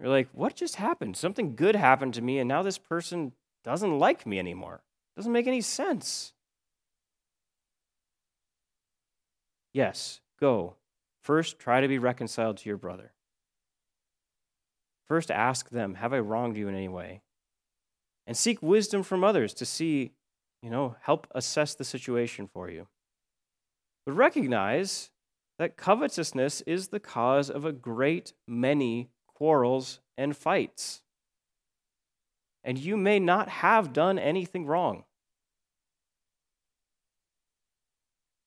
you're 0.00 0.08
like, 0.08 0.28
what 0.32 0.56
just 0.56 0.76
happened? 0.76 1.16
Something 1.16 1.54
good 1.54 1.76
happened 1.76 2.14
to 2.14 2.22
me, 2.22 2.38
and 2.38 2.48
now 2.48 2.62
this 2.62 2.78
person 2.78 3.32
doesn't 3.62 3.98
like 3.98 4.26
me 4.26 4.38
anymore. 4.38 4.82
Doesn't 5.16 5.32
make 5.32 5.46
any 5.46 5.60
sense. 5.60 6.32
Yes, 9.72 10.20
go. 10.40 10.74
First, 11.22 11.58
try 11.58 11.80
to 11.80 11.88
be 11.88 11.98
reconciled 11.98 12.58
to 12.58 12.68
your 12.68 12.76
brother. 12.76 13.12
First, 15.08 15.30
ask 15.30 15.70
them, 15.70 15.94
Have 15.94 16.12
I 16.12 16.18
wronged 16.18 16.56
you 16.56 16.68
in 16.68 16.74
any 16.74 16.88
way? 16.88 17.22
And 18.26 18.36
seek 18.36 18.62
wisdom 18.62 19.02
from 19.02 19.22
others 19.22 19.52
to 19.54 19.66
see, 19.66 20.12
you 20.62 20.70
know, 20.70 20.96
help 21.02 21.26
assess 21.34 21.74
the 21.74 21.84
situation 21.84 22.48
for 22.52 22.70
you. 22.70 22.86
But 24.06 24.12
recognize 24.12 25.10
that 25.58 25.76
covetousness 25.76 26.62
is 26.62 26.88
the 26.88 27.00
cause 27.00 27.50
of 27.50 27.64
a 27.64 27.72
great 27.72 28.32
many 28.46 29.10
quarrels 29.26 30.00
and 30.16 30.36
fights. 30.36 31.02
And 32.62 32.78
you 32.78 32.96
may 32.96 33.20
not 33.20 33.48
have 33.48 33.92
done 33.92 34.18
anything 34.18 34.66
wrong. 34.66 35.04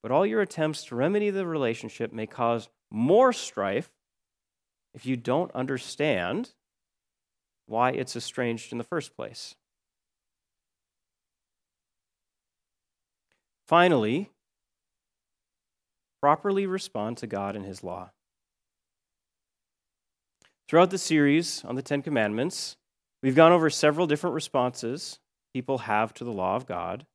But 0.02 0.12
all 0.12 0.26
your 0.26 0.42
attempts 0.42 0.86
to 0.86 0.96
remedy 0.96 1.30
the 1.30 1.46
relationship 1.46 2.12
may 2.12 2.26
cause 2.28 2.70
more 2.90 3.34
strife 3.34 3.90
if 4.94 5.06
you 5.06 5.16
don't 5.16 5.52
understand 5.54 6.52
why 7.66 7.92
it's 7.92 8.16
estranged 8.16 8.72
in 8.72 8.78
the 8.78 8.84
first 8.84 9.16
place. 9.16 9.56
Finally, 13.68 14.30
properly 16.22 16.66
respond 16.66 17.18
to 17.18 17.28
God 17.28 17.56
and 17.56 17.66
His 17.66 17.84
law. 17.84 18.12
Throughout 20.68 20.90
the 20.90 20.98
series 20.98 21.64
on 21.66 21.76
the 21.76 21.82
Ten 21.82 22.02
Commandments, 22.02 22.78
We've 23.24 23.36
gone 23.36 23.52
over 23.52 23.70
several 23.70 24.08
different 24.08 24.36
responses 24.36 25.20
people 25.54 25.80
have 25.80 26.14
to 26.14 26.24
the 26.24 26.32
law 26.32 26.56
of 26.56 26.68
God. 26.68 27.06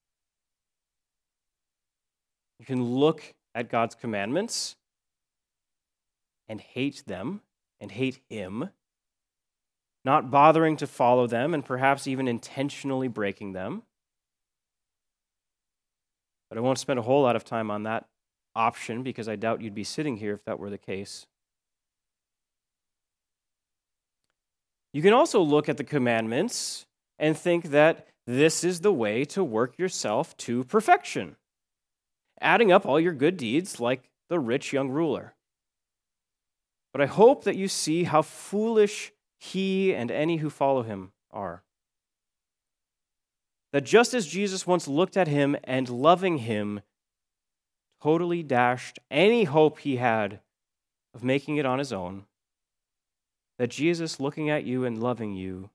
You 2.58 2.66
can 2.66 2.82
look 2.82 3.34
at 3.54 3.70
God's 3.70 3.94
commandments 3.94 4.74
and 6.48 6.60
hate 6.60 7.04
them 7.06 7.42
and 7.82 7.90
hate 7.90 8.20
Him, 8.30 8.70
not 10.04 10.30
bothering 10.30 10.76
to 10.76 10.86
follow 10.86 11.26
them 11.26 11.52
and 11.52 11.64
perhaps 11.64 12.06
even 12.06 12.28
intentionally 12.28 13.08
breaking 13.08 13.52
them. 13.52 13.82
But 16.48 16.58
I 16.58 16.60
won't 16.60 16.78
spend 16.78 16.98
a 16.98 17.02
whole 17.02 17.22
lot 17.22 17.34
of 17.34 17.44
time 17.44 17.70
on 17.70 17.82
that 17.82 18.06
option 18.54 19.02
because 19.02 19.28
I 19.28 19.36
doubt 19.36 19.60
you'd 19.62 19.74
be 19.74 19.84
sitting 19.84 20.16
here 20.16 20.34
if 20.34 20.44
that 20.44 20.58
were 20.58 20.70
the 20.70 20.78
case. 20.78 21.26
You 24.92 25.02
can 25.02 25.12
also 25.12 25.40
look 25.40 25.68
at 25.68 25.76
the 25.76 25.84
commandments 25.84 26.86
and 27.18 27.36
think 27.36 27.70
that 27.70 28.06
this 28.26 28.62
is 28.62 28.80
the 28.80 28.92
way 28.92 29.24
to 29.24 29.42
work 29.42 29.78
yourself 29.78 30.36
to 30.36 30.62
perfection, 30.64 31.36
adding 32.40 32.70
up 32.70 32.86
all 32.86 33.00
your 33.00 33.14
good 33.14 33.36
deeds 33.36 33.80
like 33.80 34.10
the 34.28 34.38
rich 34.38 34.72
young 34.72 34.90
ruler. 34.90 35.34
But 36.92 37.00
I 37.00 37.06
hope 37.06 37.44
that 37.44 37.56
you 37.56 37.68
see 37.68 38.04
how 38.04 38.22
foolish 38.22 39.12
he 39.38 39.94
and 39.94 40.10
any 40.10 40.36
who 40.36 40.50
follow 40.50 40.82
him 40.82 41.12
are. 41.30 41.62
That 43.72 43.84
just 43.84 44.12
as 44.12 44.26
Jesus 44.26 44.66
once 44.66 44.86
looked 44.86 45.16
at 45.16 45.28
him 45.28 45.56
and 45.64 45.88
loving 45.88 46.38
him, 46.38 46.82
totally 48.02 48.42
dashed 48.42 48.98
any 49.10 49.44
hope 49.44 49.78
he 49.80 49.96
had 49.96 50.40
of 51.14 51.24
making 51.24 51.56
it 51.56 51.66
on 51.66 51.78
his 51.78 51.92
own, 51.92 52.26
that 53.58 53.70
Jesus, 53.70 54.20
looking 54.20 54.50
at 54.50 54.64
you 54.64 54.84
and 54.84 55.02
loving 55.02 55.34
you, 55.34 55.70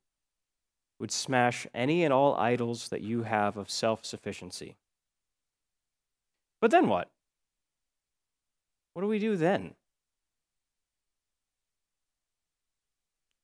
would 0.99 1.11
smash 1.11 1.65
any 1.73 2.03
and 2.03 2.13
all 2.13 2.35
idols 2.35 2.89
that 2.89 3.01
you 3.01 3.23
have 3.23 3.57
of 3.57 3.69
self 3.69 4.05
sufficiency. 4.05 4.75
But 6.59 6.71
then 6.71 6.87
what? 6.87 7.09
What 8.93 9.03
do 9.03 9.07
we 9.07 9.19
do 9.19 9.35
then? 9.35 9.75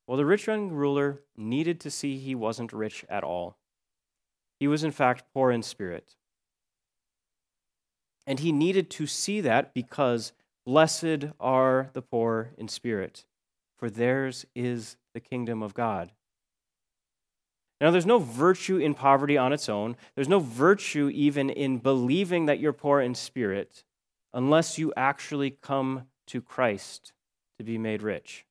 Well, 0.07 0.17
the 0.17 0.25
rich 0.25 0.47
young 0.47 0.69
ruler 0.69 1.21
needed 1.37 1.79
to 1.81 1.91
see 1.91 2.17
he 2.17 2.35
wasn't 2.35 2.73
rich 2.73 3.05
at 3.09 3.23
all. 3.23 3.57
He 4.59 4.67
was, 4.67 4.83
in 4.83 4.91
fact, 4.91 5.23
poor 5.33 5.51
in 5.51 5.63
spirit. 5.63 6.15
And 8.27 8.39
he 8.39 8.51
needed 8.51 8.89
to 8.91 9.07
see 9.07 9.41
that 9.41 9.73
because 9.73 10.33
blessed 10.65 11.25
are 11.39 11.89
the 11.93 12.01
poor 12.01 12.51
in 12.57 12.67
spirit, 12.67 13.25
for 13.77 13.89
theirs 13.89 14.45
is 14.55 14.97
the 15.13 15.19
kingdom 15.19 15.61
of 15.61 15.73
God. 15.73 16.11
Now, 17.81 17.91
there's 17.91 18.05
no 18.05 18.19
virtue 18.19 18.77
in 18.77 18.93
poverty 18.93 19.37
on 19.37 19.51
its 19.51 19.67
own. 19.67 19.97
There's 20.15 20.29
no 20.29 20.39
virtue 20.39 21.09
even 21.13 21.49
in 21.49 21.79
believing 21.79 22.45
that 22.45 22.59
you're 22.59 22.71
poor 22.71 23.01
in 23.01 23.13
spirit 23.13 23.83
unless 24.33 24.77
you 24.77 24.93
actually 24.95 25.51
come 25.51 26.03
to 26.27 26.41
Christ 26.41 27.11
to 27.57 27.63
be 27.63 27.77
made 27.77 28.01
rich. 28.01 28.45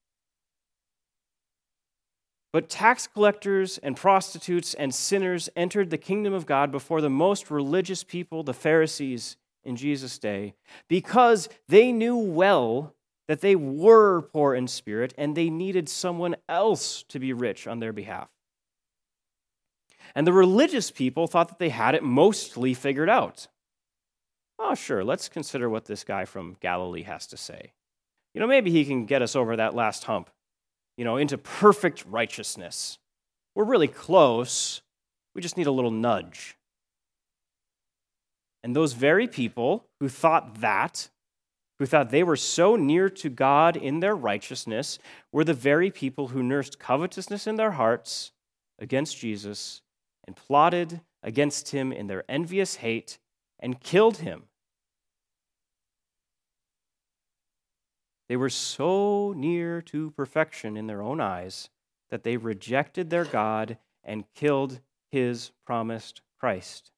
But 2.53 2.69
tax 2.69 3.07
collectors 3.07 3.79
and 3.79 3.97
prostitutes 3.97 4.75
and 4.75 4.93
sinners 4.93 5.49
entered 5.55 5.89
the 5.89 5.97
kingdom 5.97 6.33
of 6.33 6.45
God 6.45 6.71
before 6.71 7.01
the 7.01 7.09
most 7.09 7.49
religious 7.49 8.03
people, 8.03 8.43
the 8.43 8.53
Pharisees, 8.53 9.37
in 9.63 9.75
Jesus' 9.75 10.19
day, 10.19 10.53
because 10.87 11.49
they 11.67 11.91
knew 11.91 12.15
well 12.15 12.93
that 13.27 13.41
they 13.41 13.55
were 13.55 14.21
poor 14.21 14.53
in 14.53 14.67
spirit 14.67 15.13
and 15.17 15.35
they 15.35 15.49
needed 15.49 15.89
someone 15.89 16.35
else 16.47 17.03
to 17.03 17.17
be 17.17 17.33
rich 17.33 17.65
on 17.65 17.79
their 17.79 17.93
behalf. 17.93 18.29
And 20.13 20.27
the 20.27 20.33
religious 20.33 20.91
people 20.91 21.25
thought 21.25 21.47
that 21.47 21.59
they 21.59 21.69
had 21.69 21.95
it 21.95 22.03
mostly 22.03 22.73
figured 22.73 23.09
out. 23.09 23.47
Oh, 24.59 24.75
sure, 24.75 25.03
let's 25.03 25.27
consider 25.27 25.69
what 25.69 25.85
this 25.85 26.03
guy 26.03 26.25
from 26.25 26.57
Galilee 26.59 27.03
has 27.03 27.25
to 27.27 27.37
say. 27.37 27.71
You 28.33 28.41
know, 28.41 28.47
maybe 28.47 28.69
he 28.69 28.85
can 28.85 29.05
get 29.05 29.23
us 29.23 29.35
over 29.35 29.55
that 29.55 29.73
last 29.73 30.03
hump 30.03 30.29
you 30.97 31.05
know, 31.05 31.17
into 31.17 31.37
perfect 31.37 32.05
righteousness. 32.07 32.99
We're 33.55 33.63
really 33.63 33.87
close. 33.87 34.81
We 35.35 35.41
just 35.41 35.57
need 35.57 35.67
a 35.67 35.71
little 35.71 35.91
nudge. 35.91 36.57
And 38.63 38.75
those 38.75 38.93
very 38.93 39.27
people 39.27 39.85
who 39.99 40.07
thought 40.07 40.61
that, 40.61 41.09
who 41.79 41.85
thought 41.85 42.11
they 42.11 42.23
were 42.23 42.37
so 42.37 42.75
near 42.75 43.09
to 43.09 43.29
God 43.29 43.75
in 43.75 43.99
their 43.99 44.15
righteousness, 44.15 44.99
were 45.31 45.43
the 45.43 45.53
very 45.53 45.91
people 45.91 46.29
who 46.29 46.41
nursed 46.41 46.79
covetousness 46.79 47.45
in 47.45 47.55
their 47.55 47.71
hearts 47.71 48.31
against 48.79 49.17
Jesus 49.17 49.81
and 50.25 50.35
plotted 50.35 51.01
against 51.21 51.71
him 51.71 51.91
in 51.91 52.07
their 52.07 52.23
envious 52.29 52.75
hate 52.75 53.19
and 53.59 53.81
killed 53.81 54.17
him 54.17 54.43
They 58.33 58.37
were 58.37 58.49
so 58.49 59.31
near 59.37 59.79
to 59.83 60.09
perfection 60.09 60.75
in 60.75 60.87
their 60.87 61.03
own 61.03 61.21
eyes 61.21 61.69
that 62.09 62.23
they 62.23 62.35
rejected 62.35 63.11
their 63.11 63.25
God 63.25 63.77
and 64.03 64.23
killed 64.33 64.79
his 65.11 65.51
promised 65.67 66.23
Christ. 66.39 66.89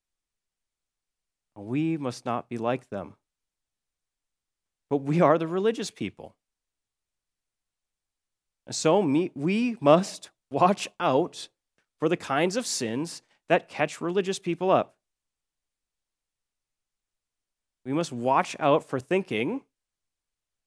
We 1.58 1.98
must 1.98 2.26
not 2.26 2.48
be 2.48 2.58
like 2.58 2.88
them. 2.88 3.15
But 4.89 5.02
we 5.02 5.19
are 5.19 5.38
the 5.38 5.45
religious 5.45 5.91
people. 5.91 6.38
So 8.71 9.02
we 9.02 9.76
must 9.82 10.30
watch 10.50 10.88
out 11.02 11.50
for 12.00 12.08
the 12.08 12.15
kinds 12.15 12.56
of 12.56 12.65
sins 12.65 13.21
that 13.50 13.67
catch 13.67 14.00
religious 14.00 14.39
people 14.39 14.71
up. 14.71 14.95
We 17.84 17.91
must 17.91 18.13
watch 18.13 18.56
out 18.58 18.88
for 18.88 19.02
thinking 19.02 19.63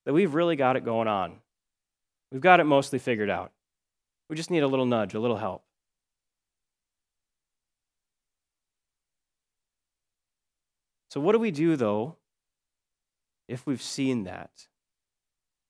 that 0.09 0.15
we've 0.15 0.33
really 0.33 0.57
got 0.57 0.75
it 0.75 0.87
going 0.87 1.07
on. 1.07 1.35
We've 2.33 2.41
got 2.41 2.61
it 2.61 2.65
mostly 2.65 2.99
figured 2.99 3.29
out. 3.29 3.53
We 4.31 4.37
just 4.37 4.51
need 4.51 4.63
a 4.63 4.67
little 4.67 4.87
nudge, 4.87 5.13
a 5.13 5.21
little 5.21 5.37
help. 5.37 5.65
So, 11.11 11.21
what 11.21 11.33
do 11.33 11.39
we 11.39 11.51
do, 11.51 11.77
though, 11.77 12.17
if 13.49 13.67
we've 13.67 13.83
seen 13.83 14.25
that? 14.25 14.69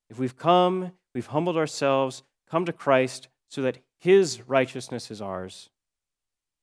If 0.08 0.20
we've 0.20 0.36
come, 0.36 0.92
we've 1.16 1.26
humbled 1.26 1.56
ourselves, 1.56 2.22
come 2.48 2.64
to 2.64 2.72
Christ 2.72 3.26
so 3.48 3.60
that 3.62 3.78
His 3.98 4.42
righteousness 4.42 5.10
is 5.10 5.20
ours, 5.20 5.68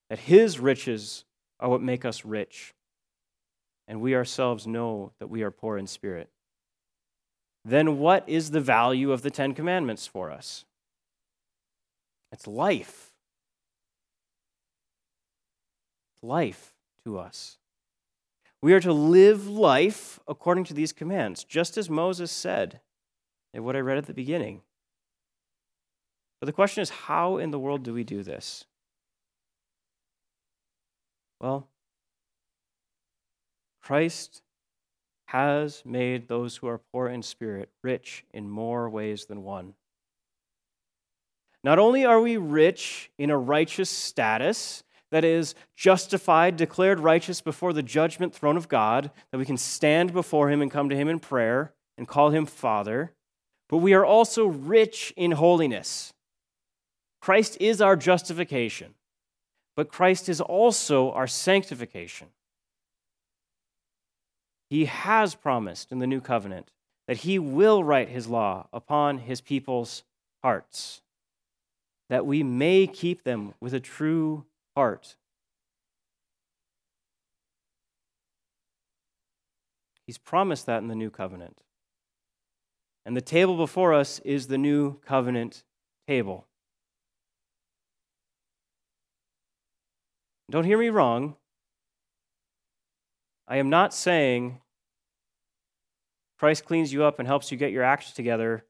that 0.09 0.19
His 0.19 0.61
riches 0.61 1.25
are 1.59 1.67
what 1.67 1.81
make 1.81 2.05
us 2.05 2.23
rich, 2.23 2.73
and 3.85 3.99
we 3.99 4.15
ourselves 4.15 4.65
know 4.65 5.11
that 5.19 5.27
we 5.27 5.43
are 5.43 5.51
poor 5.51 5.77
in 5.77 5.87
spirit 5.87 6.29
then 7.65 7.97
what 7.97 8.23
is 8.29 8.51
the 8.51 8.61
value 8.61 9.11
of 9.11 9.23
the 9.23 9.31
Ten 9.31 9.55
Commandments 9.55 10.05
for 10.05 10.29
us? 10.29 10.65
It's 12.31 12.45
life. 12.45 13.11
Life 16.21 16.75
to 17.03 17.17
us. 17.17 17.57
We 18.61 18.73
are 18.73 18.79
to 18.79 18.93
live 18.93 19.47
life 19.47 20.19
according 20.27 20.65
to 20.65 20.73
these 20.75 20.93
commands, 20.93 21.43
just 21.43 21.75
as 21.77 21.89
Moses 21.89 22.31
said 22.31 22.81
in 23.53 23.63
what 23.63 23.75
I 23.75 23.79
read 23.79 23.97
at 23.97 24.05
the 24.05 24.13
beginning. 24.13 24.61
But 26.39 26.45
the 26.45 26.53
question 26.53 26.81
is 26.81 26.89
how 26.89 27.37
in 27.37 27.49
the 27.49 27.59
world 27.59 27.83
do 27.83 27.93
we 27.93 28.03
do 28.03 28.21
this? 28.21 28.65
Well, 31.39 31.67
Christ 33.81 34.41
has 35.35 35.83
made 35.85 36.29
those 36.29 36.55
who 36.55 36.67
are 36.67 36.79
poor 36.93 37.09
in 37.09 37.21
spirit 37.21 37.67
rich 37.83 38.23
in 38.33 38.49
more 38.49 38.89
ways 38.89 39.25
than 39.25 39.43
one. 39.43 39.73
Not 41.61 41.77
only 41.77 42.05
are 42.05 42.21
we 42.21 42.37
rich 42.37 43.11
in 43.17 43.29
a 43.29 43.37
righteous 43.37 43.89
status, 43.89 44.83
that 45.11 45.25
is, 45.25 45.53
justified, 45.75 46.55
declared 46.55 47.01
righteous 47.01 47.41
before 47.41 47.73
the 47.73 47.83
judgment 47.83 48.33
throne 48.33 48.55
of 48.55 48.69
God, 48.69 49.11
that 49.29 49.37
we 49.37 49.43
can 49.43 49.57
stand 49.57 50.13
before 50.13 50.49
Him 50.49 50.61
and 50.61 50.71
come 50.71 50.87
to 50.87 50.95
Him 50.95 51.09
in 51.09 51.19
prayer 51.19 51.73
and 51.97 52.07
call 52.07 52.29
Him 52.29 52.45
Father, 52.45 53.11
but 53.67 53.79
we 53.79 53.93
are 53.93 54.05
also 54.05 54.45
rich 54.45 55.13
in 55.17 55.31
holiness. 55.31 56.13
Christ 57.19 57.57
is 57.59 57.81
our 57.81 57.97
justification, 57.97 58.93
but 59.75 59.89
Christ 59.89 60.29
is 60.29 60.39
also 60.39 61.11
our 61.11 61.27
sanctification. 61.27 62.27
He 64.69 64.85
has 64.85 65.35
promised 65.35 65.91
in 65.91 65.99
the 65.99 66.07
new 66.07 66.21
covenant 66.21 66.71
that 67.07 67.17
he 67.17 67.37
will 67.37 67.83
write 67.83 68.09
his 68.09 68.27
law 68.27 68.67
upon 68.73 69.19
his 69.19 69.41
people's 69.41 70.03
hearts, 70.43 71.01
that 72.09 72.25
we 72.25 72.43
may 72.43 72.87
keep 72.87 73.23
them 73.23 73.53
with 73.59 73.73
a 73.73 73.79
true 73.79 74.45
heart. 74.75 75.15
He's 80.07 80.17
promised 80.17 80.65
that 80.65 80.81
in 80.81 80.87
the 80.87 80.95
new 80.95 81.09
covenant. 81.09 81.61
And 83.05 83.15
the 83.15 83.21
table 83.21 83.57
before 83.57 83.93
us 83.93 84.19
is 84.19 84.47
the 84.47 84.57
new 84.57 84.99
covenant 85.05 85.63
table. 86.07 86.47
Don't 90.49 90.63
hear 90.63 90.77
me 90.77 90.89
wrong. 90.89 91.35
I 93.47 93.57
am 93.57 93.69
not 93.69 93.93
saying 93.93 94.59
Christ 96.37 96.65
cleans 96.65 96.91
you 96.91 97.03
up 97.03 97.19
and 97.19 97.27
helps 97.27 97.51
you 97.51 97.57
get 97.57 97.71
your 97.71 97.83
acts 97.83 98.11
together, 98.11 98.65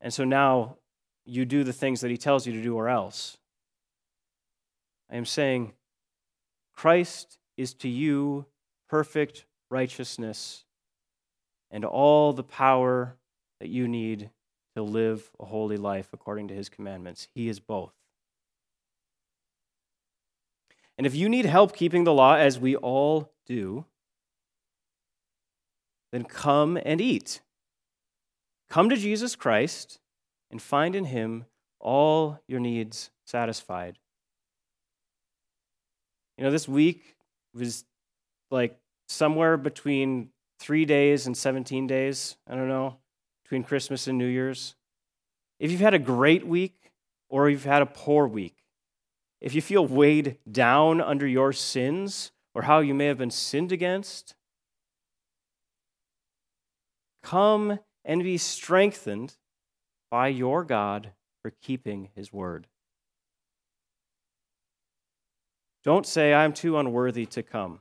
and 0.00 0.12
so 0.12 0.24
now 0.24 0.76
you 1.24 1.44
do 1.44 1.64
the 1.64 1.72
things 1.72 2.00
that 2.00 2.10
he 2.10 2.16
tells 2.16 2.46
you 2.46 2.52
to 2.52 2.62
do 2.62 2.76
or 2.76 2.88
else. 2.88 3.38
I 5.10 5.16
am 5.16 5.24
saying 5.24 5.72
Christ 6.74 7.38
is 7.56 7.74
to 7.74 7.88
you 7.88 8.46
perfect 8.88 9.46
righteousness 9.70 10.64
and 11.70 11.84
all 11.84 12.32
the 12.32 12.44
power 12.44 13.16
that 13.60 13.68
you 13.68 13.88
need 13.88 14.30
to 14.76 14.82
live 14.82 15.30
a 15.40 15.44
holy 15.44 15.76
life 15.76 16.08
according 16.12 16.48
to 16.48 16.54
his 16.54 16.68
commandments. 16.68 17.28
He 17.34 17.48
is 17.48 17.60
both. 17.60 17.92
And 20.96 21.06
if 21.06 21.14
you 21.14 21.28
need 21.28 21.46
help 21.46 21.76
keeping 21.76 22.04
the 22.04 22.14
law, 22.14 22.34
as 22.34 22.58
we 22.58 22.76
all 22.76 23.32
do, 23.46 23.84
then 26.12 26.24
come 26.24 26.78
and 26.84 27.00
eat. 27.00 27.40
Come 28.68 28.88
to 28.90 28.96
Jesus 28.96 29.36
Christ 29.36 30.00
and 30.50 30.60
find 30.60 30.94
in 30.94 31.06
him 31.06 31.46
all 31.80 32.40
your 32.46 32.60
needs 32.60 33.10
satisfied. 33.26 33.98
You 36.36 36.44
know, 36.44 36.50
this 36.50 36.68
week 36.68 37.16
was 37.54 37.84
like 38.50 38.78
somewhere 39.08 39.56
between 39.56 40.30
three 40.58 40.84
days 40.84 41.26
and 41.26 41.36
17 41.36 41.86
days. 41.86 42.36
I 42.46 42.54
don't 42.54 42.68
know, 42.68 42.96
between 43.44 43.64
Christmas 43.64 44.06
and 44.06 44.18
New 44.18 44.26
Year's. 44.26 44.74
If 45.58 45.70
you've 45.70 45.80
had 45.80 45.94
a 45.94 45.98
great 45.98 46.46
week 46.46 46.92
or 47.28 47.50
you've 47.50 47.64
had 47.64 47.82
a 47.82 47.86
poor 47.86 48.26
week, 48.26 48.56
if 49.40 49.54
you 49.54 49.62
feel 49.62 49.86
weighed 49.86 50.38
down 50.50 51.00
under 51.00 51.26
your 51.26 51.52
sins 51.52 52.32
or 52.54 52.62
how 52.62 52.80
you 52.80 52.94
may 52.94 53.06
have 53.06 53.18
been 53.18 53.30
sinned 53.30 53.72
against, 53.72 54.34
come 57.22 57.78
and 58.04 58.22
be 58.22 58.38
strengthened 58.38 59.36
by 60.10 60.28
your 60.28 60.64
God 60.64 61.12
for 61.42 61.52
keeping 61.62 62.08
his 62.14 62.32
word. 62.32 62.66
Don't 65.84 66.06
say, 66.06 66.34
I'm 66.34 66.52
too 66.52 66.78
unworthy 66.78 67.26
to 67.26 67.42
come. 67.42 67.80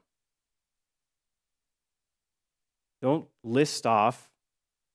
Don't 3.02 3.28
list 3.44 3.86
off 3.86 4.30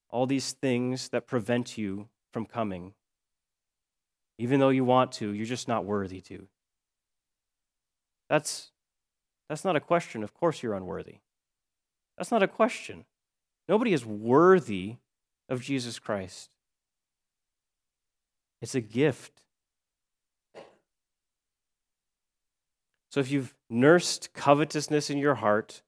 all 0.08 0.26
these 0.26 0.52
things 0.52 1.08
that 1.10 1.26
prevent 1.26 1.78
you 1.78 2.08
from 2.32 2.46
coming. 2.46 2.94
Even 4.38 4.60
though 4.60 4.70
you 4.70 4.84
want 4.84 5.12
to, 5.12 5.32
you're 5.32 5.46
just 5.46 5.68
not 5.68 5.84
worthy 5.84 6.20
to. 6.22 6.48
That's, 8.28 8.70
that's 9.48 9.64
not 9.64 9.76
a 9.76 9.80
question. 9.80 10.22
Of 10.22 10.34
course, 10.34 10.62
you're 10.62 10.74
unworthy. 10.74 11.16
That's 12.16 12.30
not 12.30 12.42
a 12.42 12.48
question. 12.48 13.04
Nobody 13.68 13.92
is 13.92 14.04
worthy 14.04 14.96
of 15.48 15.62
Jesus 15.62 15.98
Christ. 15.98 16.50
It's 18.60 18.74
a 18.74 18.80
gift. 18.80 19.42
So 23.10 23.20
if 23.20 23.30
you've 23.30 23.54
nursed 23.68 24.32
covetousness 24.32 25.10
in 25.10 25.18
your 25.18 25.34
heart, 25.34 25.82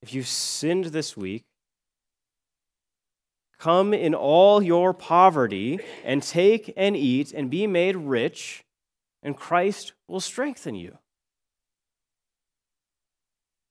if 0.00 0.14
you've 0.14 0.26
sinned 0.26 0.86
this 0.86 1.16
week, 1.16 1.44
come 3.58 3.92
in 3.92 4.14
all 4.14 4.62
your 4.62 4.94
poverty 4.94 5.80
and 6.04 6.22
take 6.22 6.72
and 6.76 6.96
eat 6.96 7.32
and 7.32 7.50
be 7.50 7.66
made 7.66 7.96
rich, 7.96 8.64
and 9.22 9.36
Christ 9.36 9.92
will 10.08 10.20
strengthen 10.20 10.74
you. 10.74 10.98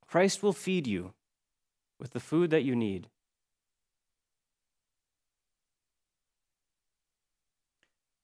Christ 0.06 0.44
will 0.44 0.54
feed 0.54 0.86
you 0.86 1.14
with 2.00 2.12
the 2.12 2.20
food 2.20 2.52
that 2.52 2.64
you 2.64 2.76
need. 2.76 3.10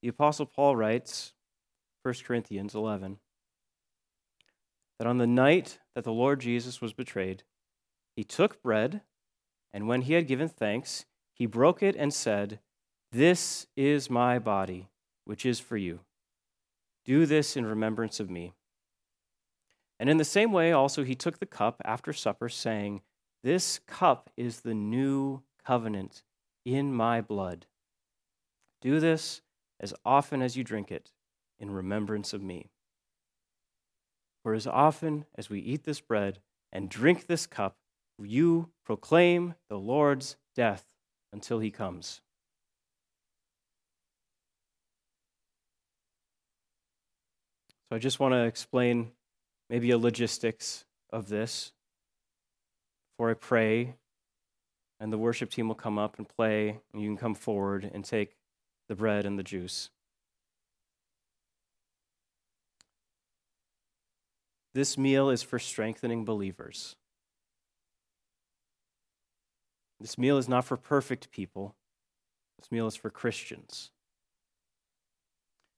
The 0.06 0.10
Apostle 0.10 0.46
Paul 0.46 0.76
writes, 0.76 1.34
1 2.04 2.14
Corinthians 2.28 2.76
11, 2.76 3.18
that 5.00 5.08
on 5.08 5.18
the 5.18 5.26
night 5.26 5.80
that 5.96 6.04
the 6.04 6.14
Lord 6.14 6.42
Jesus 6.42 6.80
was 6.80 6.94
betrayed, 6.94 7.42
he 8.16 8.24
took 8.24 8.62
bread, 8.62 9.02
and 9.74 9.88
when 9.88 10.02
he 10.02 10.14
had 10.14 10.28
given 10.28 10.48
thanks, 10.48 11.06
he 11.34 11.48
broke 11.48 11.82
it 11.82 11.96
and 11.96 12.14
said, 12.14 12.60
This 13.12 13.66
is 13.76 14.08
my 14.08 14.38
body, 14.38 14.90
which 15.24 15.44
is 15.44 15.60
for 15.60 15.76
you. 15.76 16.02
Do 17.04 17.26
this 17.26 17.58
in 17.58 17.66
remembrance 17.66 18.20
of 18.20 18.30
me. 18.30 18.54
And 20.00 20.08
in 20.08 20.18
the 20.18 20.24
same 20.24 20.52
way, 20.52 20.72
also, 20.72 21.04
he 21.04 21.16
took 21.16 21.40
the 21.40 21.48
cup 21.48 21.82
after 21.84 22.14
supper, 22.14 22.48
saying, 22.48 23.02
This 23.44 23.80
cup 23.88 24.30
is 24.38 24.60
the 24.60 24.76
new 24.76 25.42
covenant 25.66 26.22
in 26.64 26.94
my 26.94 27.22
blood. 27.22 27.66
Do 28.82 29.00
this 29.00 29.42
as 29.80 29.94
often 30.06 30.42
as 30.42 30.56
you 30.56 30.64
drink 30.64 30.92
it 30.92 31.12
in 31.60 31.72
remembrance 31.72 32.34
of 32.34 32.42
me. 32.42 32.70
For 34.44 34.54
as 34.54 34.68
often 34.68 35.26
as 35.36 35.50
we 35.50 35.60
eat 35.60 35.84
this 35.84 36.02
bread 36.02 36.40
and 36.72 36.90
drink 36.90 37.28
this 37.28 37.48
cup, 37.48 37.78
you 38.20 38.70
proclaim 38.86 39.56
the 39.70 39.78
Lord's 39.78 40.38
death 40.56 40.86
until 41.34 41.60
he 41.60 41.72
comes. 41.72 42.22
So 47.90 47.96
I 47.96 48.00
just 48.00 48.20
want 48.20 48.34
to 48.34 48.46
explain 48.46 49.12
maybe 49.70 49.92
a 49.92 49.98
logistics 49.98 50.86
of 51.12 51.28
this 51.28 51.72
before 53.12 53.32
I 53.32 53.36
pray, 53.36 53.96
and 55.00 55.12
the 55.14 55.18
worship 55.18 55.50
team 55.50 55.68
will 55.68 55.76
come 55.76 56.00
up 56.00 56.18
and 56.18 56.28
play, 56.28 56.80
and 56.94 57.02
you 57.02 57.10
can 57.10 57.18
come 57.18 57.36
forward 57.36 57.90
and 57.94 58.04
take 58.04 58.36
the 58.88 58.96
bread 58.96 59.26
and 59.26 59.38
the 59.38 59.44
juice. 59.44 59.90
This 64.74 64.98
meal 64.98 65.30
is 65.30 65.42
for 65.42 65.58
strengthening 65.58 66.26
believers. 66.26 66.96
This 70.00 70.18
meal 70.18 70.38
is 70.38 70.50
not 70.50 70.66
for 70.66 70.76
perfect 70.76 71.32
people. 71.32 71.76
This 72.60 72.72
meal 72.72 72.86
is 72.86 72.96
for 72.96 73.10
Christians. 73.10 73.92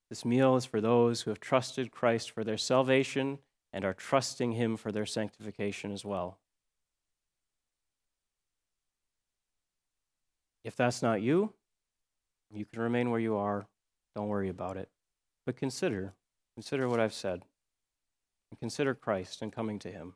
This 0.09 0.25
meal 0.25 0.55
is 0.55 0.65
for 0.65 0.81
those 0.81 1.21
who 1.21 1.31
have 1.31 1.39
trusted 1.39 1.91
Christ 1.91 2.31
for 2.31 2.43
their 2.43 2.57
salvation 2.57 3.39
and 3.71 3.85
are 3.85 3.93
trusting 3.93 4.53
Him 4.53 4.77
for 4.77 4.91
their 4.91 5.05
sanctification 5.05 5.91
as 5.91 6.03
well. 6.03 6.39
If 10.63 10.75
that's 10.75 11.01
not 11.01 11.21
you, 11.21 11.53
you 12.53 12.65
can 12.65 12.81
remain 12.81 13.11
where 13.11 13.19
you 13.19 13.35
are. 13.35 13.67
Don't 14.15 14.27
worry 14.27 14.49
about 14.49 14.77
it. 14.77 14.89
But 15.45 15.57
consider, 15.57 16.13
consider 16.55 16.87
what 16.87 16.99
I've 16.99 17.13
said. 17.13 17.43
And 18.49 18.59
consider 18.59 18.95
Christ 18.95 19.41
and 19.41 19.51
coming 19.51 19.79
to 19.79 19.91
him. 19.91 20.15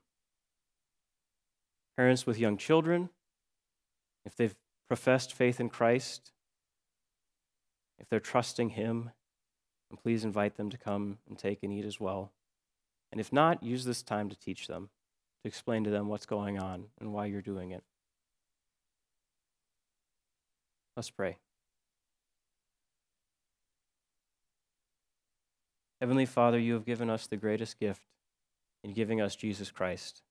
Parents 1.98 2.26
with 2.26 2.40
young 2.40 2.58
children, 2.58 3.10
if 4.26 4.36
they've 4.36 4.56
professed 4.88 5.34
faith 5.34 5.60
in 5.60 5.70
Christ, 5.70 6.32
if 8.00 8.10
they're 8.10 8.20
trusting 8.20 8.70
him, 8.70 9.12
please 10.02 10.24
invite 10.24 10.56
them 10.56 10.70
to 10.70 10.78
come 10.78 11.18
and 11.28 11.38
take 11.38 11.64
and 11.64 11.74
eat 11.74 11.86
as 11.86 12.00
well. 12.00 12.32
And 13.12 13.20
if 13.20 13.34
not, 13.34 13.62
use 13.62 13.84
this 13.84 14.02
time 14.02 14.30
to 14.30 14.40
teach 14.40 14.68
them, 14.68 14.90
to 15.44 15.48
explain 15.48 15.84
to 15.84 15.90
them 15.90 16.08
what's 16.08 16.26
going 16.26 16.58
on 16.58 16.86
and 17.00 17.14
why 17.14 17.26
you're 17.26 17.42
doing 17.42 17.72
it. 17.72 17.84
Let's 20.96 21.10
pray. 21.10 21.38
Heavenly 26.02 26.26
Father, 26.26 26.58
you 26.58 26.74
have 26.74 26.86
given 26.86 27.12
us 27.12 27.28
the 27.28 27.38
greatest 27.38 27.80
gift 27.80 28.02
in 28.84 28.92
giving 28.92 29.22
us 29.22 29.36
Jesus 29.36 29.70
Christ. 29.70 30.24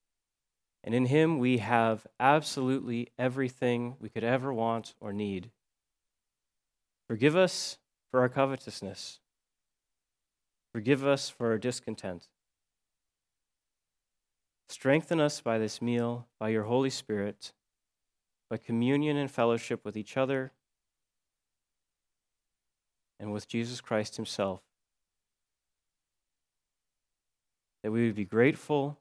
And 0.83 0.93
in 0.97 1.07
him 1.07 1.39
we 1.39 1.59
have 1.59 2.09
absolutely 2.19 3.11
everything 3.17 3.95
we 4.01 4.09
could 4.09 4.25
ever 4.25 4.53
want 4.53 4.95
or 5.01 5.13
need. 5.13 5.53
Forgive 7.07 7.37
us 7.37 7.79
for 8.11 8.19
our 8.19 8.29
covetousness. 8.29 9.21
Forgive 10.73 11.07
us 11.07 11.31
for 11.31 11.53
our 11.53 11.59
discontent. 11.59 12.27
Strengthen 14.69 15.21
us 15.21 15.41
by 15.41 15.59
this 15.59 15.81
meal, 15.81 16.27
by 16.41 16.49
your 16.49 16.65
Holy 16.65 16.91
Spirit, 16.91 17.53
by 18.49 18.57
communion 18.57 19.17
and 19.17 19.31
fellowship 19.31 19.85
with 19.85 19.97
each 19.97 20.17
other 20.17 20.51
and 23.21 23.33
with 23.33 23.47
Jesus 23.47 23.81
Christ 23.81 24.17
Himself 24.17 24.63
that 27.83 27.91
we 27.91 28.07
would 28.07 28.15
be 28.15 28.25
grateful 28.25 28.99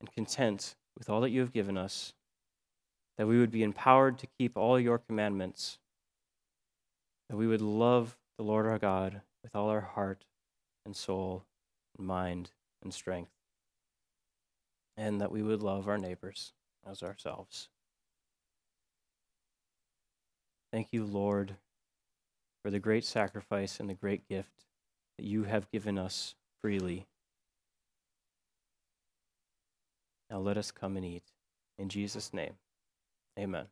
and 0.00 0.12
content 0.12 0.74
with 0.98 1.08
all 1.08 1.20
that 1.20 1.30
you 1.30 1.40
have 1.40 1.52
given 1.52 1.78
us, 1.78 2.12
that 3.16 3.26
we 3.26 3.38
would 3.38 3.50
be 3.50 3.62
empowered 3.62 4.18
to 4.18 4.26
keep 4.38 4.56
all 4.56 4.78
your 4.78 4.98
commandments, 4.98 5.78
that 7.28 7.36
we 7.36 7.46
would 7.46 7.62
love 7.62 8.16
the 8.36 8.44
Lord 8.44 8.66
our 8.66 8.78
God 8.78 9.22
with 9.42 9.54
all 9.54 9.68
our 9.68 9.80
heart 9.80 10.24
and 10.84 10.94
soul 10.94 11.44
and 11.96 12.06
mind 12.06 12.50
and 12.82 12.92
strength, 12.92 13.32
and 14.96 15.20
that 15.20 15.32
we 15.32 15.42
would 15.42 15.62
love 15.62 15.88
our 15.88 15.98
neighbors 15.98 16.52
as 16.88 17.02
ourselves. 17.02 17.68
Thank 20.72 20.88
you, 20.90 21.04
Lord, 21.04 21.56
for 22.62 22.70
the 22.70 22.78
great 22.78 23.04
sacrifice 23.04 23.78
and 23.78 23.88
the 23.88 23.94
great 23.94 24.28
gift 24.28 24.64
that 25.18 25.26
you 25.26 25.44
have 25.44 25.70
given 25.70 25.98
us 25.98 26.34
freely 26.60 27.06
Now 30.32 30.38
let 30.40 30.56
us 30.56 30.70
come 30.70 30.96
and 30.96 31.04
eat. 31.04 31.24
In 31.78 31.90
Jesus' 31.90 32.32
name, 32.32 32.54
amen. 33.38 33.66